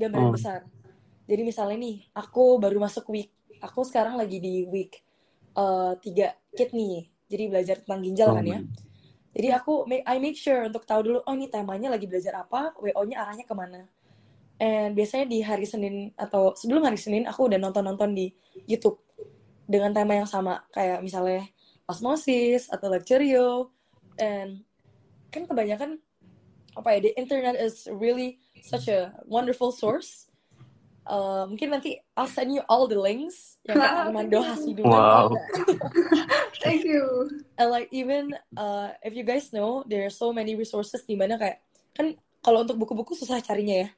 gambaran 0.00 0.32
oh. 0.32 0.34
besar. 0.34 0.60
Jadi 1.28 1.42
misalnya 1.44 1.76
nih, 1.78 1.96
aku 2.16 2.58
baru 2.58 2.80
masuk 2.80 3.06
week, 3.12 3.30
aku 3.60 3.84
sekarang 3.86 4.16
lagi 4.18 4.40
di 4.40 4.66
week 4.66 5.04
uh, 5.54 5.94
tiga 6.00 6.34
kit 6.56 6.72
nih, 6.72 7.06
jadi 7.30 7.44
belajar 7.46 7.76
tentang 7.84 8.00
ginjal 8.02 8.28
oh. 8.32 8.36
kan 8.40 8.46
ya. 8.48 8.58
Jadi 9.30 9.48
aku 9.54 9.86
I 9.86 10.18
make 10.18 10.34
sure 10.34 10.66
untuk 10.66 10.82
tahu 10.82 11.06
dulu 11.06 11.18
oh 11.22 11.34
ini 11.34 11.46
temanya 11.46 11.90
lagi 11.90 12.10
belajar 12.10 12.42
apa, 12.42 12.74
WO-nya 12.78 13.22
arahnya 13.22 13.46
ke 13.46 13.54
mana. 13.54 13.86
And 14.60 14.92
biasanya 14.92 15.26
di 15.30 15.40
hari 15.40 15.64
Senin 15.64 16.12
atau 16.18 16.52
sebelum 16.52 16.84
hari 16.84 17.00
Senin 17.00 17.24
aku 17.24 17.48
udah 17.48 17.56
nonton-nonton 17.56 18.12
di 18.12 18.28
YouTube 18.68 19.00
dengan 19.70 19.94
tema 19.94 20.18
yang 20.18 20.28
sama 20.28 20.66
kayak 20.74 21.00
misalnya 21.00 21.46
osmosis 21.86 22.70
atau 22.70 22.90
lecturio 22.90 23.70
and 24.18 24.62
kan 25.30 25.46
kebanyakan 25.46 26.02
apa 26.74 26.98
ya 26.98 26.98
the 27.02 27.12
internet 27.18 27.58
is 27.58 27.86
really 27.90 28.38
such 28.62 28.86
a 28.86 29.14
wonderful 29.26 29.74
source 29.74 30.29
uh, 31.10 31.44
mungkin 31.50 31.74
nanti 31.74 31.98
I'll 32.14 32.30
send 32.30 32.54
you 32.54 32.62
all 32.70 32.86
the 32.86 32.94
links 32.94 33.58
yang 33.66 33.82
Kak 33.82 34.06
Armando 34.06 34.38
Hasidu 34.40 34.86
Wow. 34.86 35.34
Thank 36.62 36.86
you. 36.86 37.26
and 37.58 37.68
like 37.68 37.90
even 37.90 38.30
uh, 38.54 38.94
if 39.02 39.12
you 39.12 39.26
guys 39.26 39.50
know 39.50 39.82
there 39.84 40.06
are 40.06 40.12
so 40.14 40.30
many 40.30 40.54
resources 40.54 41.02
di 41.02 41.18
mana 41.18 41.34
kayak 41.34 41.58
kan 41.92 42.14
kalau 42.40 42.62
untuk 42.62 42.78
buku-buku 42.78 43.18
susah 43.18 43.42
carinya 43.42 43.84
ya 43.84 43.90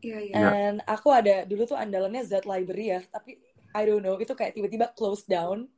Iya, 0.00 0.18
iya. 0.24 0.32
Ya. 0.32 0.48
and 0.72 0.78
aku 0.88 1.12
ada 1.12 1.44
dulu 1.44 1.68
tuh 1.68 1.76
andalannya 1.76 2.24
Z 2.24 2.48
Library 2.48 2.96
ya 2.96 3.00
tapi 3.12 3.36
I 3.76 3.84
don't 3.84 4.00
know 4.00 4.16
itu 4.16 4.32
kayak 4.32 4.56
tiba-tiba 4.56 4.88
close 4.94 5.26
down 5.28 5.68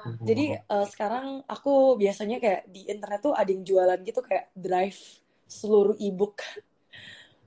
Ah, 0.00 0.16
Jadi 0.24 0.56
uh, 0.56 0.88
sekarang 0.88 1.44
aku 1.44 2.00
biasanya 2.00 2.40
kayak 2.40 2.64
di 2.72 2.88
internet 2.88 3.20
tuh 3.20 3.36
ada 3.36 3.52
yang 3.52 3.60
jualan 3.60 4.00
gitu 4.00 4.24
kayak 4.24 4.48
drive 4.56 4.96
seluruh 5.44 5.92
ebook. 6.00 6.40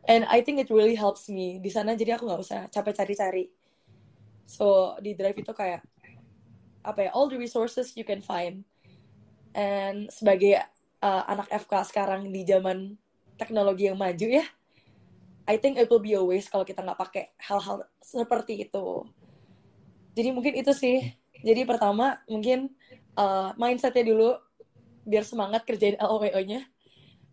And 0.03 0.27
I 0.27 0.43
think 0.43 0.59
it 0.59 0.67
really 0.67 0.99
helps 0.99 1.31
me 1.31 1.63
di 1.63 1.71
sana 1.71 1.95
jadi 1.95 2.19
aku 2.19 2.27
nggak 2.27 2.41
usah 2.43 2.61
capek 2.67 2.93
cari-cari. 2.99 3.47
So 4.43 4.99
di 4.99 5.15
drive 5.15 5.39
itu 5.39 5.55
kayak 5.55 5.79
apa 6.83 7.07
ya 7.07 7.09
all 7.15 7.31
the 7.31 7.39
resources 7.39 7.95
you 7.95 8.03
can 8.03 8.19
find. 8.19 8.67
And 9.55 10.11
sebagai 10.11 10.59
uh, 10.99 11.23
anak 11.29 11.47
FK 11.51 11.87
sekarang 11.87 12.27
di 12.35 12.43
zaman 12.43 12.99
teknologi 13.39 13.87
yang 13.87 13.95
maju 13.95 14.27
ya, 14.27 14.45
I 15.47 15.55
think 15.55 15.79
it 15.79 15.87
will 15.87 16.03
be 16.03 16.19
a 16.19 16.23
waste 16.23 16.51
kalau 16.51 16.67
kita 16.67 16.83
nggak 16.83 16.99
pakai 16.99 17.23
hal-hal 17.39 17.87
seperti 18.03 18.67
itu. 18.67 19.07
Jadi 20.19 20.29
mungkin 20.35 20.53
itu 20.59 20.71
sih 20.75 21.15
jadi 21.43 21.63
pertama 21.63 22.19
mungkin 22.27 22.71
uh, 23.15 23.55
mindsetnya 23.55 24.03
dulu 24.03 24.35
biar 25.03 25.23
semangat 25.23 25.63
kerjain 25.63 25.95
LOWO-nya. 26.03 26.67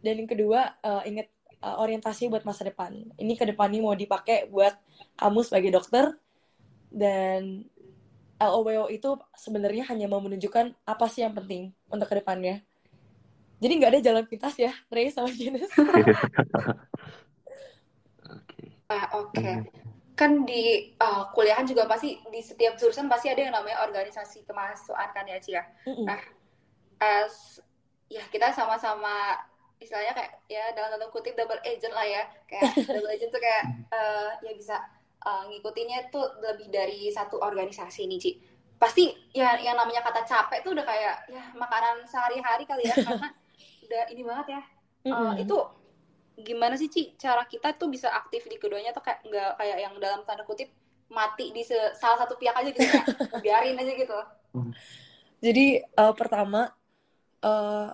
Dan 0.01 0.25
yang 0.25 0.31
kedua 0.31 0.75
uh, 0.87 1.03
inget 1.03 1.31
uh, 1.65 1.77
orientasi 1.81 2.29
buat 2.33 2.45
masa 2.45 2.67
depan. 2.67 2.93
Ini 3.17 3.33
ke 3.37 3.45
depannya 3.49 3.81
mau 3.85 3.97
dipakai 3.97 4.49
buat 4.49 4.77
kamu 5.17 5.41
sebagai 5.45 5.71
dokter 5.73 6.17
dan 6.91 7.65
LOWO 8.41 8.89
itu 8.89 9.21
sebenarnya 9.37 9.85
hanya 9.93 10.09
mau 10.09 10.19
menunjukkan 10.25 10.73
apa 10.89 11.07
sih 11.13 11.21
yang 11.21 11.37
penting 11.37 11.77
untuk 11.93 12.09
ke 12.09 12.17
depannya. 12.25 12.65
Jadi 13.61 13.73
nggak 13.77 13.93
ada 13.93 14.01
jalan 14.01 14.25
pintas 14.25 14.57
ya, 14.57 14.73
Ray 14.89 15.13
sama 15.13 15.29
Jenis. 15.29 15.69
Oke. 18.41 18.61
Ah, 18.89 19.07
Oke. 19.21 19.69
Kan 20.17 20.49
di 20.49 20.97
uh, 20.97 21.29
kuliahan 21.37 21.69
juga 21.69 21.85
pasti 21.85 22.17
di 22.33 22.41
setiap 22.41 22.81
jurusan 22.81 23.05
pasti 23.13 23.29
ada 23.29 23.45
yang 23.45 23.53
namanya 23.53 23.85
organisasi 23.85 24.49
kemahasiswaan 24.49 25.13
kan 25.13 25.29
ya, 25.29 25.37
Ci 25.37 25.53
ya. 25.53 25.65
Mm-mm. 25.85 26.09
Nah, 26.09 26.21
as 27.05 27.61
ya 28.09 28.25
kita 28.33 28.49
sama-sama 28.57 29.37
istilahnya 29.81 30.13
kayak 30.13 30.33
ya 30.47 30.65
dalam 30.77 30.95
tanda 30.95 31.09
kutip 31.11 31.35
double 31.35 31.61
agent 31.65 31.95
lah 31.97 32.07
ya. 32.07 32.23
Kayak 32.47 32.71
double 32.95 33.11
agent 33.11 33.31
tuh 33.35 33.43
kayak 33.43 33.63
eh, 33.91 34.31
ya 34.47 34.53
bisa 34.55 34.77
eh, 35.25 35.43
ngikutinnya 35.51 36.13
tuh 36.15 36.25
lebih 36.45 36.69
dari 36.71 37.09
satu 37.11 37.41
organisasi 37.41 38.07
nih, 38.07 38.19
Ci. 38.21 38.31
Pasti 38.81 39.13
ya 39.37 39.57
yang 39.61 39.77
namanya 39.77 40.01
kata 40.01 40.25
capek 40.25 40.65
tuh 40.65 40.73
udah 40.73 40.85
kayak 40.89 41.17
ya 41.29 41.43
makanan 41.57 42.05
sehari-hari 42.09 42.65
kali 42.65 42.89
ya 42.89 42.97
karena 43.01 43.29
udah 43.89 44.03
ini 44.13 44.23
banget 44.25 44.47
ya. 44.57 44.63
Eh, 45.11 45.11
Mm-mm. 45.13 45.43
itu 45.43 45.57
gimana 46.41 46.75
sih 46.81 46.89
Ci 46.89 47.17
cara 47.21 47.45
kita 47.45 47.77
tuh 47.77 47.89
bisa 47.93 48.09
aktif 48.09 48.49
di 48.49 48.57
keduanya 48.57 48.97
tuh 48.97 49.05
kayak 49.05 49.21
nggak 49.29 49.51
kayak 49.61 49.79
yang 49.85 49.95
dalam 50.01 50.25
tanda 50.25 50.45
kutip 50.49 50.73
mati 51.11 51.51
di 51.53 51.63
se- 51.67 51.93
salah 51.99 52.17
satu 52.23 52.39
pihak 52.41 52.55
aja 52.57 52.71
gitu 52.73 52.89
kayak 52.89 53.07
biarin 53.45 53.77
aja 53.77 53.93
gitu. 53.93 54.17
Jadi 55.41 55.81
uh, 55.97 56.13
pertama 56.17 56.69
uh, 57.45 57.89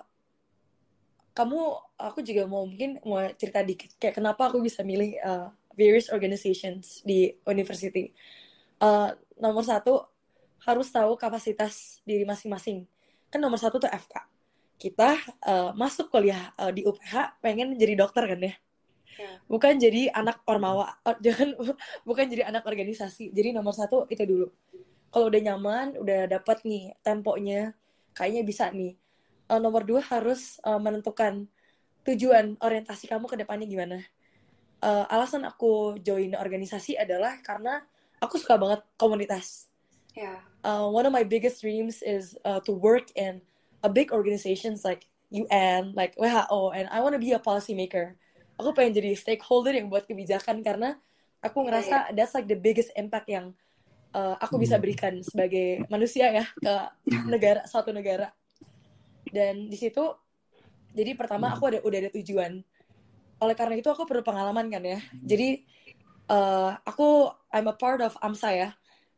kamu 1.36 1.60
aku 2.00 2.24
juga 2.24 2.48
mau 2.48 2.64
mungkin 2.64 2.96
mau 3.04 3.20
cerita 3.36 3.60
dikit 3.60 3.92
kayak 4.00 4.16
kenapa 4.16 4.48
aku 4.48 4.64
bisa 4.64 4.80
milih 4.80 5.20
uh, 5.20 5.52
various 5.76 6.08
organizations 6.08 7.04
di 7.04 7.36
university. 7.44 8.16
Uh, 8.80 9.12
nomor 9.36 9.60
satu 9.60 10.08
harus 10.64 10.88
tahu 10.88 11.14
kapasitas 11.20 12.00
diri 12.08 12.24
masing-masing. 12.24 12.88
Kan 13.28 13.44
nomor 13.44 13.60
satu 13.60 13.76
tuh 13.76 13.92
FK. 13.92 14.16
Kita 14.80 15.20
uh, 15.44 15.70
masuk 15.76 16.08
kuliah 16.08 16.56
uh, 16.56 16.72
di 16.72 16.88
UPH 16.88 17.40
pengen 17.44 17.76
jadi 17.76 17.92
dokter 18.00 18.24
kan 18.24 18.40
ya. 18.40 18.56
Ya. 19.16 19.40
Bukan 19.48 19.80
jadi 19.80 20.12
anak 20.12 20.44
ormawa, 20.44 20.96
jangan 21.24 21.56
bukan 22.04 22.24
jadi 22.32 22.48
anak 22.48 22.64
organisasi. 22.64 23.32
Jadi 23.32 23.52
nomor 23.52 23.76
satu 23.76 24.08
itu 24.08 24.24
dulu. 24.24 24.48
Kalau 25.12 25.32
udah 25.32 25.40
nyaman, 25.40 25.96
udah 26.00 26.28
dapat 26.28 26.64
nih 26.64 26.92
temponya, 27.00 27.72
kayaknya 28.12 28.42
bisa 28.44 28.68
nih. 28.72 28.96
Eh, 29.46 29.60
nomor 29.62 29.86
dua 29.86 30.02
harus 30.02 30.58
eh, 30.62 30.80
menentukan 30.80 31.46
tujuan 32.06 32.58
orientasi 32.58 33.06
kamu 33.06 33.30
ke 33.30 33.36
depannya 33.38 33.66
gimana. 33.66 33.98
Eh, 34.82 35.04
alasan 35.10 35.46
aku 35.46 35.98
join 36.02 36.34
organisasi 36.34 36.98
adalah 36.98 37.38
karena 37.46 37.82
aku 38.18 38.38
suka 38.42 38.58
banget 38.58 38.82
komunitas. 38.98 39.70
Ya. 40.16 40.40
Uh, 40.64 40.88
one 40.88 41.04
of 41.04 41.12
my 41.12 41.22
biggest 41.22 41.60
dreams 41.60 42.00
is 42.00 42.34
uh, 42.42 42.58
to 42.64 42.72
work 42.72 43.12
in 43.14 43.38
a 43.84 43.90
big 43.92 44.10
organizations 44.10 44.82
like 44.82 45.04
UN, 45.28 45.92
like 45.92 46.16
WHO, 46.16 46.72
and 46.72 46.88
I 46.88 47.04
want 47.04 47.12
to 47.12 47.22
be 47.22 47.36
a 47.36 47.38
policy 47.38 47.76
maker. 47.76 48.16
Aku 48.56 48.72
pengen 48.72 48.96
jadi 48.96 49.12
stakeholder 49.12 49.76
yang 49.76 49.92
buat 49.92 50.08
kebijakan 50.08 50.64
karena 50.64 50.96
aku 51.44 51.68
ngerasa 51.68 52.16
that's 52.16 52.32
like 52.32 52.48
the 52.48 52.56
biggest 52.56 52.88
impact 52.96 53.28
yang 53.28 53.52
uh, 54.16 54.40
aku 54.40 54.56
bisa 54.56 54.80
berikan 54.80 55.20
sebagai 55.20 55.84
manusia 55.92 56.32
ya 56.32 56.44
ke 56.48 56.74
negara 57.32 57.68
suatu 57.68 57.92
negara. 57.92 58.32
Dan 59.30 59.68
di 59.68 59.76
situ 59.78 60.02
jadi 60.96 61.12
pertama 61.12 61.52
aku 61.52 61.68
ada 61.68 61.78
udah 61.84 61.98
ada 62.08 62.10
tujuan. 62.16 62.64
Oleh 63.42 63.56
karena 63.58 63.76
itu 63.76 63.92
aku 63.92 64.08
perlu 64.08 64.24
pengalaman 64.24 64.72
kan 64.72 64.80
ya. 64.80 64.98
Jadi 65.12 65.60
uh, 66.32 66.72
aku 66.88 67.28
I'm 67.52 67.68
a 67.68 67.76
part 67.76 68.00
of 68.00 68.16
AMSA 68.24 68.50
ya 68.56 68.70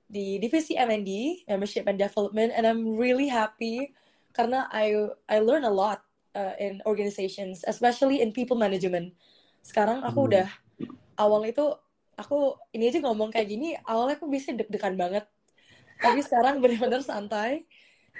di 0.09 0.40
divisi 0.40 0.73
M&D 0.73 1.44
Membership 1.44 1.85
and 1.85 2.01
Development 2.01 2.51
and 2.57 2.64
I'm 2.64 2.97
really 2.97 3.29
happy 3.29 3.92
karena 4.33 4.64
I 4.73 4.97
I 5.29 5.38
learn 5.44 5.68
a 5.68 5.73
lot 5.73 6.01
uh, 6.33 6.57
in 6.57 6.81
organizations 6.88 7.62
especially 7.68 8.25
in 8.25 8.33
people 8.33 8.57
management. 8.57 9.14
Sekarang 9.62 10.03
aku 10.03 10.25
Hmm. 10.25 10.29
udah 10.33 10.49
awal 11.21 11.44
itu 11.44 11.62
aku 12.18 12.59
ini 12.75 12.90
aja 12.90 12.99
ngomong 13.05 13.31
kayak 13.31 13.49
gini 13.53 13.77
awalnya 13.87 14.18
aku 14.18 14.27
bisa 14.27 14.51
deg-degan 14.51 14.99
banget. 14.99 15.29
Tapi 15.99 16.23
sekarang 16.27 16.59
benar-benar 16.62 17.05
santai 17.05 17.68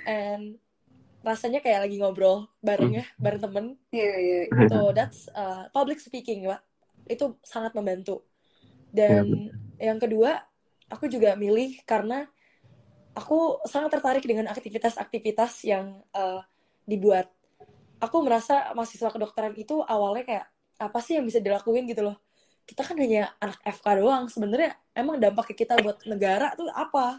and 0.07 0.61
rasanya 1.23 1.59
kayak 1.59 1.89
lagi 1.89 1.97
ngobrol 1.99 2.47
bareng 2.63 3.03
ya, 3.03 3.05
bareng 3.19 3.43
temen. 3.43 3.65
Iya, 3.91 4.15
iya. 4.19 4.41
So 4.71 4.95
that's 4.95 5.27
uh, 5.35 5.67
public 5.75 5.99
speaking, 5.99 6.47
Pak. 6.47 6.63
Itu 7.11 7.39
sangat 7.43 7.75
membantu. 7.75 8.23
Dan 8.89 9.53
yang 9.77 9.99
kedua, 10.01 10.41
aku 10.89 11.11
juga 11.11 11.37
milih 11.37 11.83
karena 11.85 12.25
aku 13.13 13.61
sangat 13.67 13.99
tertarik 13.99 14.25
dengan 14.25 14.49
aktivitas-aktivitas 14.49 15.67
yang 15.67 16.01
uh, 16.15 16.41
dibuat. 16.87 17.29
Aku 17.99 18.23
merasa 18.23 18.71
mahasiswa 18.79 19.11
kedokteran 19.11 19.59
itu 19.59 19.83
awalnya 19.83 20.25
kayak 20.25 20.47
apa 20.79 20.99
sih 21.03 21.19
yang 21.19 21.27
bisa 21.27 21.43
dilakuin 21.43 21.91
gitu 21.91 22.07
loh. 22.07 22.17
Kita 22.63 22.87
kan 22.87 22.95
hanya 23.01 23.35
anak 23.43 23.59
FK 23.67 23.87
doang. 23.99 24.25
Sebenarnya 24.31 24.79
emang 24.95 25.19
dampak 25.19 25.51
kita 25.51 25.75
buat 25.83 25.99
negara 26.07 26.55
tuh 26.55 26.71
apa? 26.71 27.19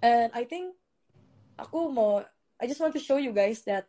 And 0.00 0.32
I 0.32 0.48
think 0.48 0.72
aku 1.60 1.92
mau 1.92 2.24
I 2.60 2.68
just 2.68 2.78
want 2.78 2.92
to 2.92 3.02
show 3.02 3.16
you 3.16 3.32
guys 3.32 3.64
that 3.64 3.88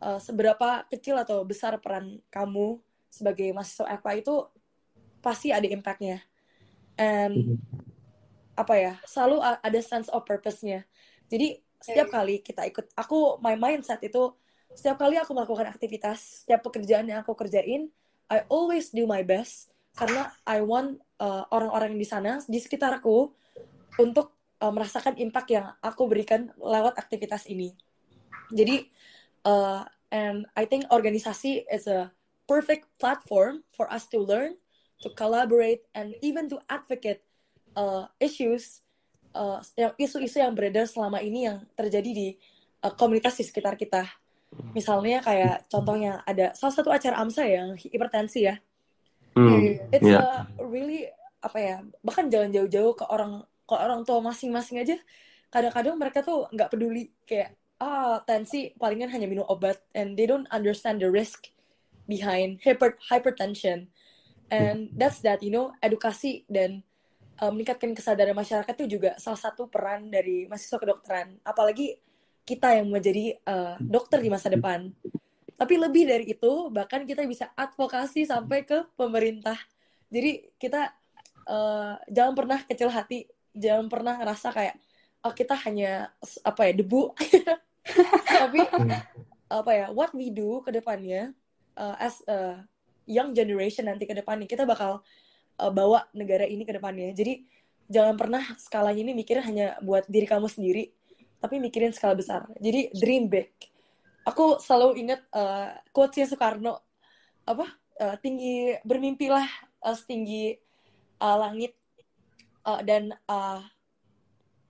uh, 0.00 0.16
seberapa 0.16 0.88
kecil 0.88 1.20
atau 1.20 1.44
besar 1.44 1.76
peran 1.78 2.18
kamu 2.32 2.80
sebagai 3.12 3.52
mahasiswa 3.52 4.00
FK 4.00 4.24
itu 4.24 4.34
pasti 5.20 5.52
ada 5.52 5.68
impact-nya. 5.68 6.24
And 6.96 7.60
apa 8.56 8.74
ya, 8.80 8.94
selalu 9.04 9.44
a- 9.44 9.60
ada 9.60 9.80
sense 9.84 10.08
of 10.08 10.24
purpose-nya. 10.24 10.88
Jadi 11.28 11.60
setiap 11.78 12.08
kali 12.08 12.40
kita 12.40 12.64
ikut, 12.68 12.96
aku 12.96 13.38
my 13.44 13.54
mindset 13.60 14.00
itu 14.00 14.32
setiap 14.72 15.04
kali 15.04 15.20
aku 15.20 15.36
melakukan 15.36 15.68
aktivitas, 15.68 16.44
setiap 16.44 16.64
pekerjaan 16.64 17.04
yang 17.04 17.20
aku 17.20 17.36
kerjain, 17.36 17.92
I 18.32 18.48
always 18.48 18.88
do 18.88 19.04
my 19.04 19.20
best 19.20 19.68
karena 19.92 20.32
I 20.48 20.64
want 20.64 21.04
uh, 21.20 21.44
orang-orang 21.52 22.00
di 22.00 22.08
sana 22.08 22.40
di 22.48 22.56
sekitarku 22.56 23.28
untuk 24.00 24.32
uh, 24.62 24.70
merasakan 24.70 25.18
impact 25.18 25.50
yang 25.50 25.74
aku 25.82 26.06
berikan 26.06 26.54
lewat 26.54 26.94
aktivitas 26.94 27.50
ini. 27.50 27.74
Jadi, 28.54 28.86
uh, 29.42 29.82
and 30.14 30.46
I 30.54 30.70
think 30.70 30.86
organisasi 30.94 31.66
is 31.66 31.90
a 31.90 32.14
perfect 32.46 32.86
platform 33.02 33.66
for 33.74 33.90
us 33.90 34.06
to 34.14 34.22
learn, 34.22 34.54
to 35.02 35.10
collaborate, 35.18 35.82
and 35.98 36.14
even 36.22 36.46
to 36.54 36.62
advocate 36.70 37.26
uh, 37.74 38.06
issues, 38.22 38.86
uh, 39.34 39.58
yang 39.74 39.92
isu-isu 39.98 40.38
yang 40.38 40.54
beredar 40.54 40.86
selama 40.86 41.18
ini 41.18 41.50
yang 41.50 41.66
terjadi 41.74 42.10
di 42.14 42.28
uh, 42.86 42.94
komunitas 42.94 43.34
di 43.40 43.44
sekitar 43.44 43.74
kita. 43.74 44.06
Misalnya 44.76 45.24
kayak 45.24 45.64
contohnya 45.72 46.20
ada 46.28 46.52
salah 46.52 46.76
satu 46.76 46.92
acara 46.92 47.16
AMSA 47.24 47.44
yang 47.48 47.68
hipertensi 47.72 48.44
ya. 48.44 48.60
Hmm, 49.32 49.80
It's 49.88 50.04
ya. 50.04 50.20
a 50.20 50.28
really 50.60 51.08
apa 51.42 51.58
ya 51.58 51.76
bahkan 52.04 52.28
jalan 52.28 52.52
jauh-jauh 52.52 52.92
ke 52.94 53.04
orang 53.08 53.42
ke 53.72 53.76
orang 53.80 54.04
tua 54.04 54.20
masing-masing 54.20 54.84
aja. 54.84 54.96
Kadang-kadang 55.48 55.96
mereka 55.96 56.20
tuh 56.20 56.48
nggak 56.52 56.68
peduli 56.72 57.12
kayak 57.24 57.56
ah 57.80 58.22
tensi 58.22 58.76
palingan 58.78 59.10
hanya 59.10 59.26
minum 59.26 59.48
obat 59.48 59.82
and 59.96 60.14
they 60.14 60.28
don't 60.28 60.46
understand 60.54 61.02
the 61.02 61.08
risk 61.08 61.50
behind 62.04 62.60
hyper 62.60 63.00
hypertension. 63.08 63.88
And 64.52 64.92
that's 64.92 65.24
that 65.24 65.40
you 65.40 65.48
know 65.48 65.72
edukasi 65.80 66.44
dan 66.46 66.84
uh, 67.40 67.48
meningkatkan 67.48 67.96
kesadaran 67.96 68.36
masyarakat 68.36 68.74
itu 68.84 69.00
juga 69.00 69.16
salah 69.16 69.40
satu 69.40 69.66
peran 69.66 70.12
dari 70.12 70.44
mahasiswa 70.46 70.78
kedokteran. 70.78 71.40
Apalagi 71.42 71.96
kita 72.42 72.74
yang 72.76 72.90
menjadi 72.90 73.38
uh, 73.46 73.74
dokter 73.80 74.20
di 74.20 74.28
masa 74.28 74.50
depan. 74.52 74.92
Tapi 75.56 75.74
lebih 75.78 76.10
dari 76.10 76.24
itu 76.26 76.52
bahkan 76.74 77.06
kita 77.06 77.22
bisa 77.22 77.54
advokasi 77.54 78.26
sampai 78.26 78.66
ke 78.66 78.82
pemerintah. 78.98 79.54
Jadi 80.10 80.50
kita 80.58 80.90
uh, 81.46 81.96
jangan 82.10 82.34
pernah 82.34 82.60
kecil 82.66 82.90
hati 82.90 83.30
jangan 83.52 83.86
pernah 83.88 84.16
ngerasa 84.18 84.52
kayak 84.52 84.76
oh 85.22 85.32
kita 85.32 85.54
hanya 85.68 86.10
apa 86.42 86.60
ya 86.68 86.72
debu. 86.76 87.12
Tapi 88.42 88.58
apa 89.52 89.70
ya 89.74 89.86
what 89.92 90.10
we 90.16 90.32
do 90.32 90.64
ke 90.64 90.72
depannya 90.72 91.36
uh, 91.76 91.96
as 92.00 92.24
a 92.24 92.62
young 93.04 93.36
generation 93.36 93.84
nanti 93.84 94.08
ke 94.08 94.14
depannya 94.16 94.48
kita 94.48 94.64
bakal 94.64 95.02
uh, 95.60 95.72
bawa 95.72 96.08
negara 96.16 96.48
ini 96.48 96.64
ke 96.64 96.74
depannya. 96.76 97.12
Jadi 97.12 97.44
jangan 97.90 98.16
pernah 98.16 98.42
skalanya 98.56 99.02
ini 99.04 99.12
mikirin 99.12 99.44
hanya 99.44 99.66
buat 99.82 100.06
diri 100.08 100.24
kamu 100.24 100.48
sendiri 100.48 100.88
tapi 101.42 101.58
mikirin 101.58 101.90
skala 101.90 102.14
besar. 102.14 102.46
Jadi 102.62 102.94
dream 102.94 103.26
big. 103.26 103.50
Aku 104.22 104.62
selalu 104.62 105.02
ingat 105.02 105.20
uh, 105.34 105.74
quotesnya 105.90 106.30
Soekarno 106.30 106.78
apa 107.42 107.66
uh, 107.98 108.14
tinggi 108.22 108.78
bermimpilah 108.86 109.42
uh, 109.82 109.96
setinggi 109.98 110.54
uh, 111.18 111.36
langit 111.42 111.74
uh, 112.66 112.80
dan 112.82 113.14
uh, 113.28 113.60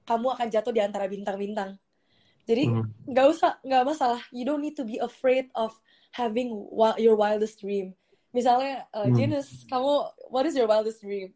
kamu 0.04 0.26
akan 0.34 0.48
jatuh 0.50 0.72
di 0.74 0.82
antara 0.82 1.06
bintang-bintang. 1.06 1.78
Jadi 2.42 2.74
nggak 3.06 3.26
hmm. 3.26 3.34
usah 3.34 3.56
nggak 3.62 3.84
masalah. 3.86 4.20
You 4.34 4.42
don't 4.42 4.62
need 4.62 4.74
to 4.74 4.84
be 4.84 4.98
afraid 4.98 5.48
of 5.54 5.72
having 6.10 6.52
your 6.98 7.14
wildest 7.14 7.62
dream. 7.62 7.94
Misalnya, 8.34 8.88
uh, 8.90 9.06
hmm. 9.06 9.14
Janus, 9.14 9.62
kamu 9.68 9.92
what 10.32 10.48
is 10.48 10.56
your 10.58 10.66
wildest 10.66 11.04
dream? 11.04 11.30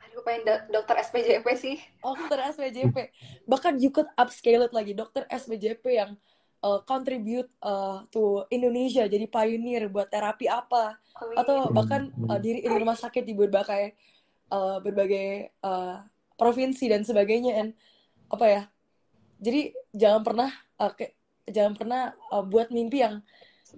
Aduh, 0.00 0.22
pengen 0.22 0.46
dokter 0.70 0.96
SPJP 1.04 1.46
sih. 1.58 1.76
Oh, 2.00 2.16
dokter 2.16 2.40
SPJP. 2.54 2.96
Bahkan 3.44 3.82
you 3.82 3.90
could 3.90 4.08
upscale 4.16 4.64
it 4.64 4.72
lagi. 4.72 4.94
Dokter 4.96 5.28
SPJP 5.28 5.84
yang 5.90 6.16
uh, 6.64 6.80
contribute 6.88 7.50
uh, 7.60 8.08
to 8.08 8.48
Indonesia 8.48 9.04
jadi 9.04 9.28
pioneer 9.28 9.92
buat 9.92 10.08
terapi 10.08 10.48
apa 10.48 10.96
oh, 11.20 11.28
iya. 11.28 11.36
atau 11.44 11.56
bahkan 11.68 12.08
uh, 12.24 12.40
diri 12.40 12.64
di 12.64 12.72
rumah 12.72 12.96
sakit 12.96 13.20
di 13.20 13.36
berbagai 13.36 13.92
uh, 14.50 14.82
berbagai 14.82 15.54
uh, 15.62 16.04
provinsi 16.34 16.90
dan 16.90 17.06
sebagainya 17.06 17.52
and 17.54 17.70
apa 18.28 18.46
ya 18.48 18.62
jadi 19.38 19.60
jangan 19.94 20.22
pernah 20.26 20.50
uh, 20.80 20.92
ke, 20.92 21.14
jangan 21.48 21.74
pernah 21.78 22.02
uh, 22.32 22.42
buat 22.42 22.72
mimpi 22.74 23.04
yang 23.04 23.22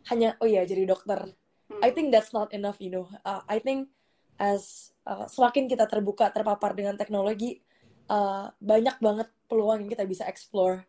hanya 0.09 0.39
oh 0.41 0.49
iya 0.49 0.65
jadi 0.65 0.89
dokter 0.89 1.35
hmm. 1.69 1.83
I 1.83 1.91
think 1.93 2.15
that's 2.15 2.33
not 2.33 2.53
enough 2.57 2.81
you 2.81 2.93
know 2.93 3.07
uh, 3.27 3.43
I 3.51 3.61
think 3.61 3.93
as 4.37 4.93
uh, 5.09 5.25
semakin 5.29 5.69
kita 5.69 5.89
terbuka 5.89 6.29
terpapar 6.29 6.77
dengan 6.77 6.97
teknologi 6.97 7.61
uh, 8.09 8.53
banyak 8.61 8.97
banget 9.01 9.29
peluang 9.49 9.85
yang 9.85 9.91
kita 9.91 10.05
bisa 10.05 10.25
explore 10.29 10.85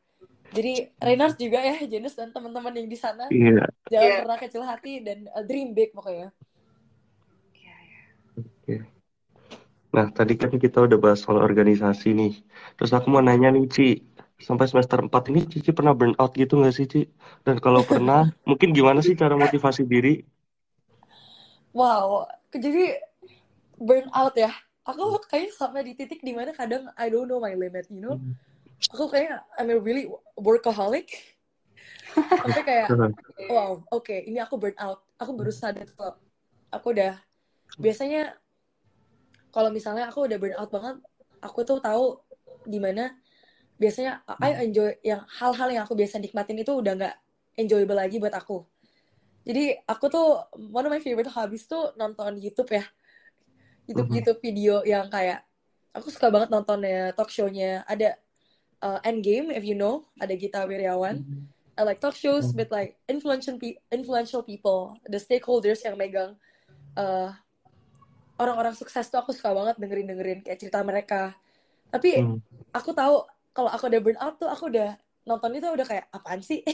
jadi 0.47 0.95
Reynard 1.03 1.35
juga 1.35 1.59
ya 1.59 1.75
Janus 1.83 2.15
dan 2.15 2.31
teman-teman 2.31 2.71
yang 2.71 2.87
di 2.87 2.97
sana 2.99 3.27
yeah. 3.31 3.67
jangan 3.91 4.07
yeah. 4.07 4.19
pernah 4.23 4.37
kecil 4.39 4.63
hati 4.63 5.03
dan 5.03 5.27
uh, 5.35 5.43
dream 5.43 5.75
big 5.75 5.91
pokoknya 5.91 6.31
yeah, 7.55 7.79
yeah. 7.83 8.05
okay. 8.63 8.96
Nah, 9.97 10.13
tadi 10.13 10.37
kan 10.37 10.53
kita 10.53 10.85
udah 10.85 11.01
bahas 11.01 11.25
soal 11.25 11.41
organisasi 11.41 12.13
nih. 12.13 12.37
Terus 12.77 12.93
aku 12.93 13.09
mau 13.09 13.25
nanya 13.25 13.49
nih, 13.49 13.65
Ci. 13.65 13.89
Sampai 14.37 14.69
semester 14.69 15.01
4 15.01 15.33
ini 15.33 15.49
Cici 15.49 15.73
pernah 15.73 15.97
burn 15.97 16.13
out 16.21 16.37
gitu 16.37 16.61
nggak 16.61 16.75
sih, 16.77 16.85
Ci? 16.85 17.01
Dan 17.41 17.57
kalau 17.57 17.81
pernah, 17.81 18.29
mungkin 18.49 18.77
gimana 18.77 19.01
sih 19.01 19.17
cara 19.17 19.33
motivasi 19.33 19.89
diri? 19.89 20.21
Wow, 21.73 22.29
jadi 22.53 23.01
burn 23.81 24.05
out 24.13 24.37
ya. 24.37 24.53
Aku 24.85 25.17
kayaknya 25.25 25.57
sampai 25.57 25.81
di 25.81 25.97
titik 25.97 26.21
di 26.21 26.29
mana 26.37 26.53
kadang 26.53 26.93
I 26.93 27.09
don't 27.09 27.25
know 27.25 27.41
my 27.41 27.57
limit, 27.57 27.89
you 27.89 27.97
know? 27.97 28.21
Aku 28.93 29.09
kayak 29.09 29.49
I'm 29.57 29.73
a 29.73 29.81
really 29.81 30.05
workaholic. 30.37 31.09
Sampai 32.45 32.63
kayak, 32.65 32.87
wow, 33.49 33.81
oke, 33.89 34.05
okay, 34.05 34.29
ini 34.29 34.37
aku 34.37 34.61
burn 34.61 34.77
out. 34.77 35.01
Aku 35.17 35.33
baru 35.33 35.49
sadar 35.49 35.89
kok. 35.89 36.21
Aku 36.69 36.93
udah, 36.93 37.17
biasanya 37.81 38.37
kalau 39.51 39.69
misalnya 39.71 40.09
aku 40.11 40.27
udah 40.27 40.37
burn 40.37 40.55
out 40.57 40.71
banget 40.71 40.97
aku 41.41 41.63
tuh 41.63 41.79
tahu 41.79 42.19
gimana 42.67 43.15
biasanya 43.77 44.25
I 44.41 44.57
hmm. 44.57 44.65
enjoy 44.69 44.89
yang 45.05 45.21
hal-hal 45.29 45.69
yang 45.69 45.83
aku 45.85 45.93
biasa 45.93 46.17
nikmatin 46.17 46.57
itu 46.57 46.73
udah 46.73 46.93
nggak 46.97 47.15
enjoyable 47.57 47.97
lagi 47.97 48.17
buat 48.17 48.33
aku 48.33 48.65
jadi 49.47 49.79
aku 49.87 50.05
tuh 50.11 50.43
one 50.73 50.83
of 50.83 50.91
my 50.91 50.99
favorite 50.99 51.31
hobbies 51.31 51.69
tuh 51.69 51.93
nonton 51.95 52.35
YouTube 52.41 52.73
ya 52.73 52.83
YouTube 53.87 54.09
hmm. 54.11 54.17
YouTube 54.19 54.39
video 54.43 54.81
yang 54.83 55.07
kayak 55.07 55.45
aku 55.95 56.11
suka 56.11 56.27
banget 56.33 56.51
nontonnya 56.51 57.13
talk 57.15 57.31
show-nya 57.31 57.85
ada 57.87 58.17
uh, 58.83 58.99
Endgame 59.05 59.53
if 59.53 59.63
you 59.63 59.77
know 59.77 60.03
ada 60.19 60.33
Gita 60.35 60.65
Wirjawan 60.67 61.23
hmm. 61.23 61.47
I 61.77 61.85
like 61.85 62.01
talk 62.01 62.17
shows 62.17 62.57
with 62.57 62.73
like 62.73 62.97
influential 63.05 63.61
pe 63.61 63.77
influential 63.93 64.41
people 64.41 64.97
the 65.05 65.21
stakeholders 65.21 65.85
yang 65.85 65.93
megang 65.93 66.33
uh, 66.97 67.29
orang-orang 68.37 68.73
sukses 68.77 69.09
tuh 69.09 69.19
aku 69.21 69.33
suka 69.33 69.53
banget 69.53 69.75
dengerin 69.81 70.07
dengerin 70.09 70.39
kayak 70.45 70.59
cerita 70.61 70.79
mereka. 70.85 71.33
Tapi 71.89 72.21
hmm. 72.21 72.37
aku 72.73 72.93
tahu 72.93 73.25
kalau 73.53 73.69
aku 73.73 73.89
udah 73.89 74.01
burn 74.01 74.19
out 74.21 74.35
tuh 74.37 74.49
aku 74.49 74.69
udah 74.69 74.93
nonton 75.25 75.57
itu 75.57 75.67
udah 75.67 75.85
kayak 75.85 76.05
apaan 76.13 76.39
sih? 76.41 76.61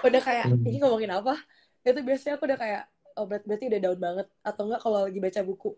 Udah 0.00 0.22
kayak 0.22 0.46
hmm. 0.48 0.64
ini 0.64 0.78
ngomongin 0.80 1.12
apa? 1.12 1.36
Itu 1.84 2.00
biasanya 2.00 2.40
aku 2.40 2.48
udah 2.48 2.56
kayak 2.56 2.82
oh 3.20 3.28
berarti, 3.28 3.44
berarti 3.44 3.64
udah 3.68 3.80
down 3.82 3.98
banget. 4.00 4.26
Atau 4.40 4.62
enggak 4.64 4.80
kalau 4.80 4.98
lagi 5.04 5.20
baca 5.20 5.40
buku. 5.44 5.70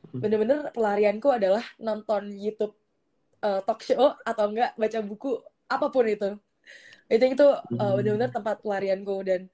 Hmm. 0.00 0.20
bener-bener 0.24 0.72
pelarianku 0.72 1.28
adalah 1.28 1.60
nonton 1.76 2.32
YouTube 2.32 2.72
uh, 3.44 3.60
talk 3.68 3.84
show 3.84 4.16
atau 4.24 4.44
enggak 4.48 4.72
baca 4.76 4.98
buku 5.00 5.40
apa 5.70 5.86
pun 5.88 6.04
itu. 6.04 6.30
Itu 7.08 7.24
itu 7.24 7.46
uh, 7.46 7.92
bener-bener 7.96 8.28
tempat 8.28 8.60
pelarianku 8.60 9.16
dan 9.24 9.48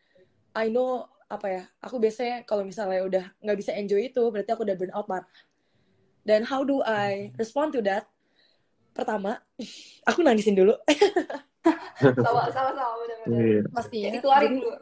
I 0.56 0.72
know 0.72 1.06
apa 1.26 1.46
ya 1.50 1.62
aku 1.82 1.98
biasanya 1.98 2.46
kalau 2.46 2.62
misalnya 2.62 3.02
udah 3.02 3.24
nggak 3.42 3.58
bisa 3.58 3.74
enjoy 3.74 4.06
itu 4.06 4.22
berarti 4.30 4.50
aku 4.54 4.62
udah 4.62 4.76
burn 4.78 4.94
out 4.94 5.06
parah 5.10 5.26
dan 6.26 6.42
how 6.42 6.66
do 6.66 6.82
I 6.82 7.30
respond 7.38 7.70
to 7.78 7.80
that? 7.86 8.10
Pertama 8.90 9.38
aku 10.10 10.26
nangisin 10.26 10.58
dulu. 10.58 10.74
Sama 11.98 12.46
sama 12.54 12.70
sama 12.76 12.94
benar-benar. 13.02 13.40
Yeah. 13.42 13.64
pasti 13.74 13.96
ya 14.06 14.20
keluarin 14.22 14.62
dulu. 14.62 14.78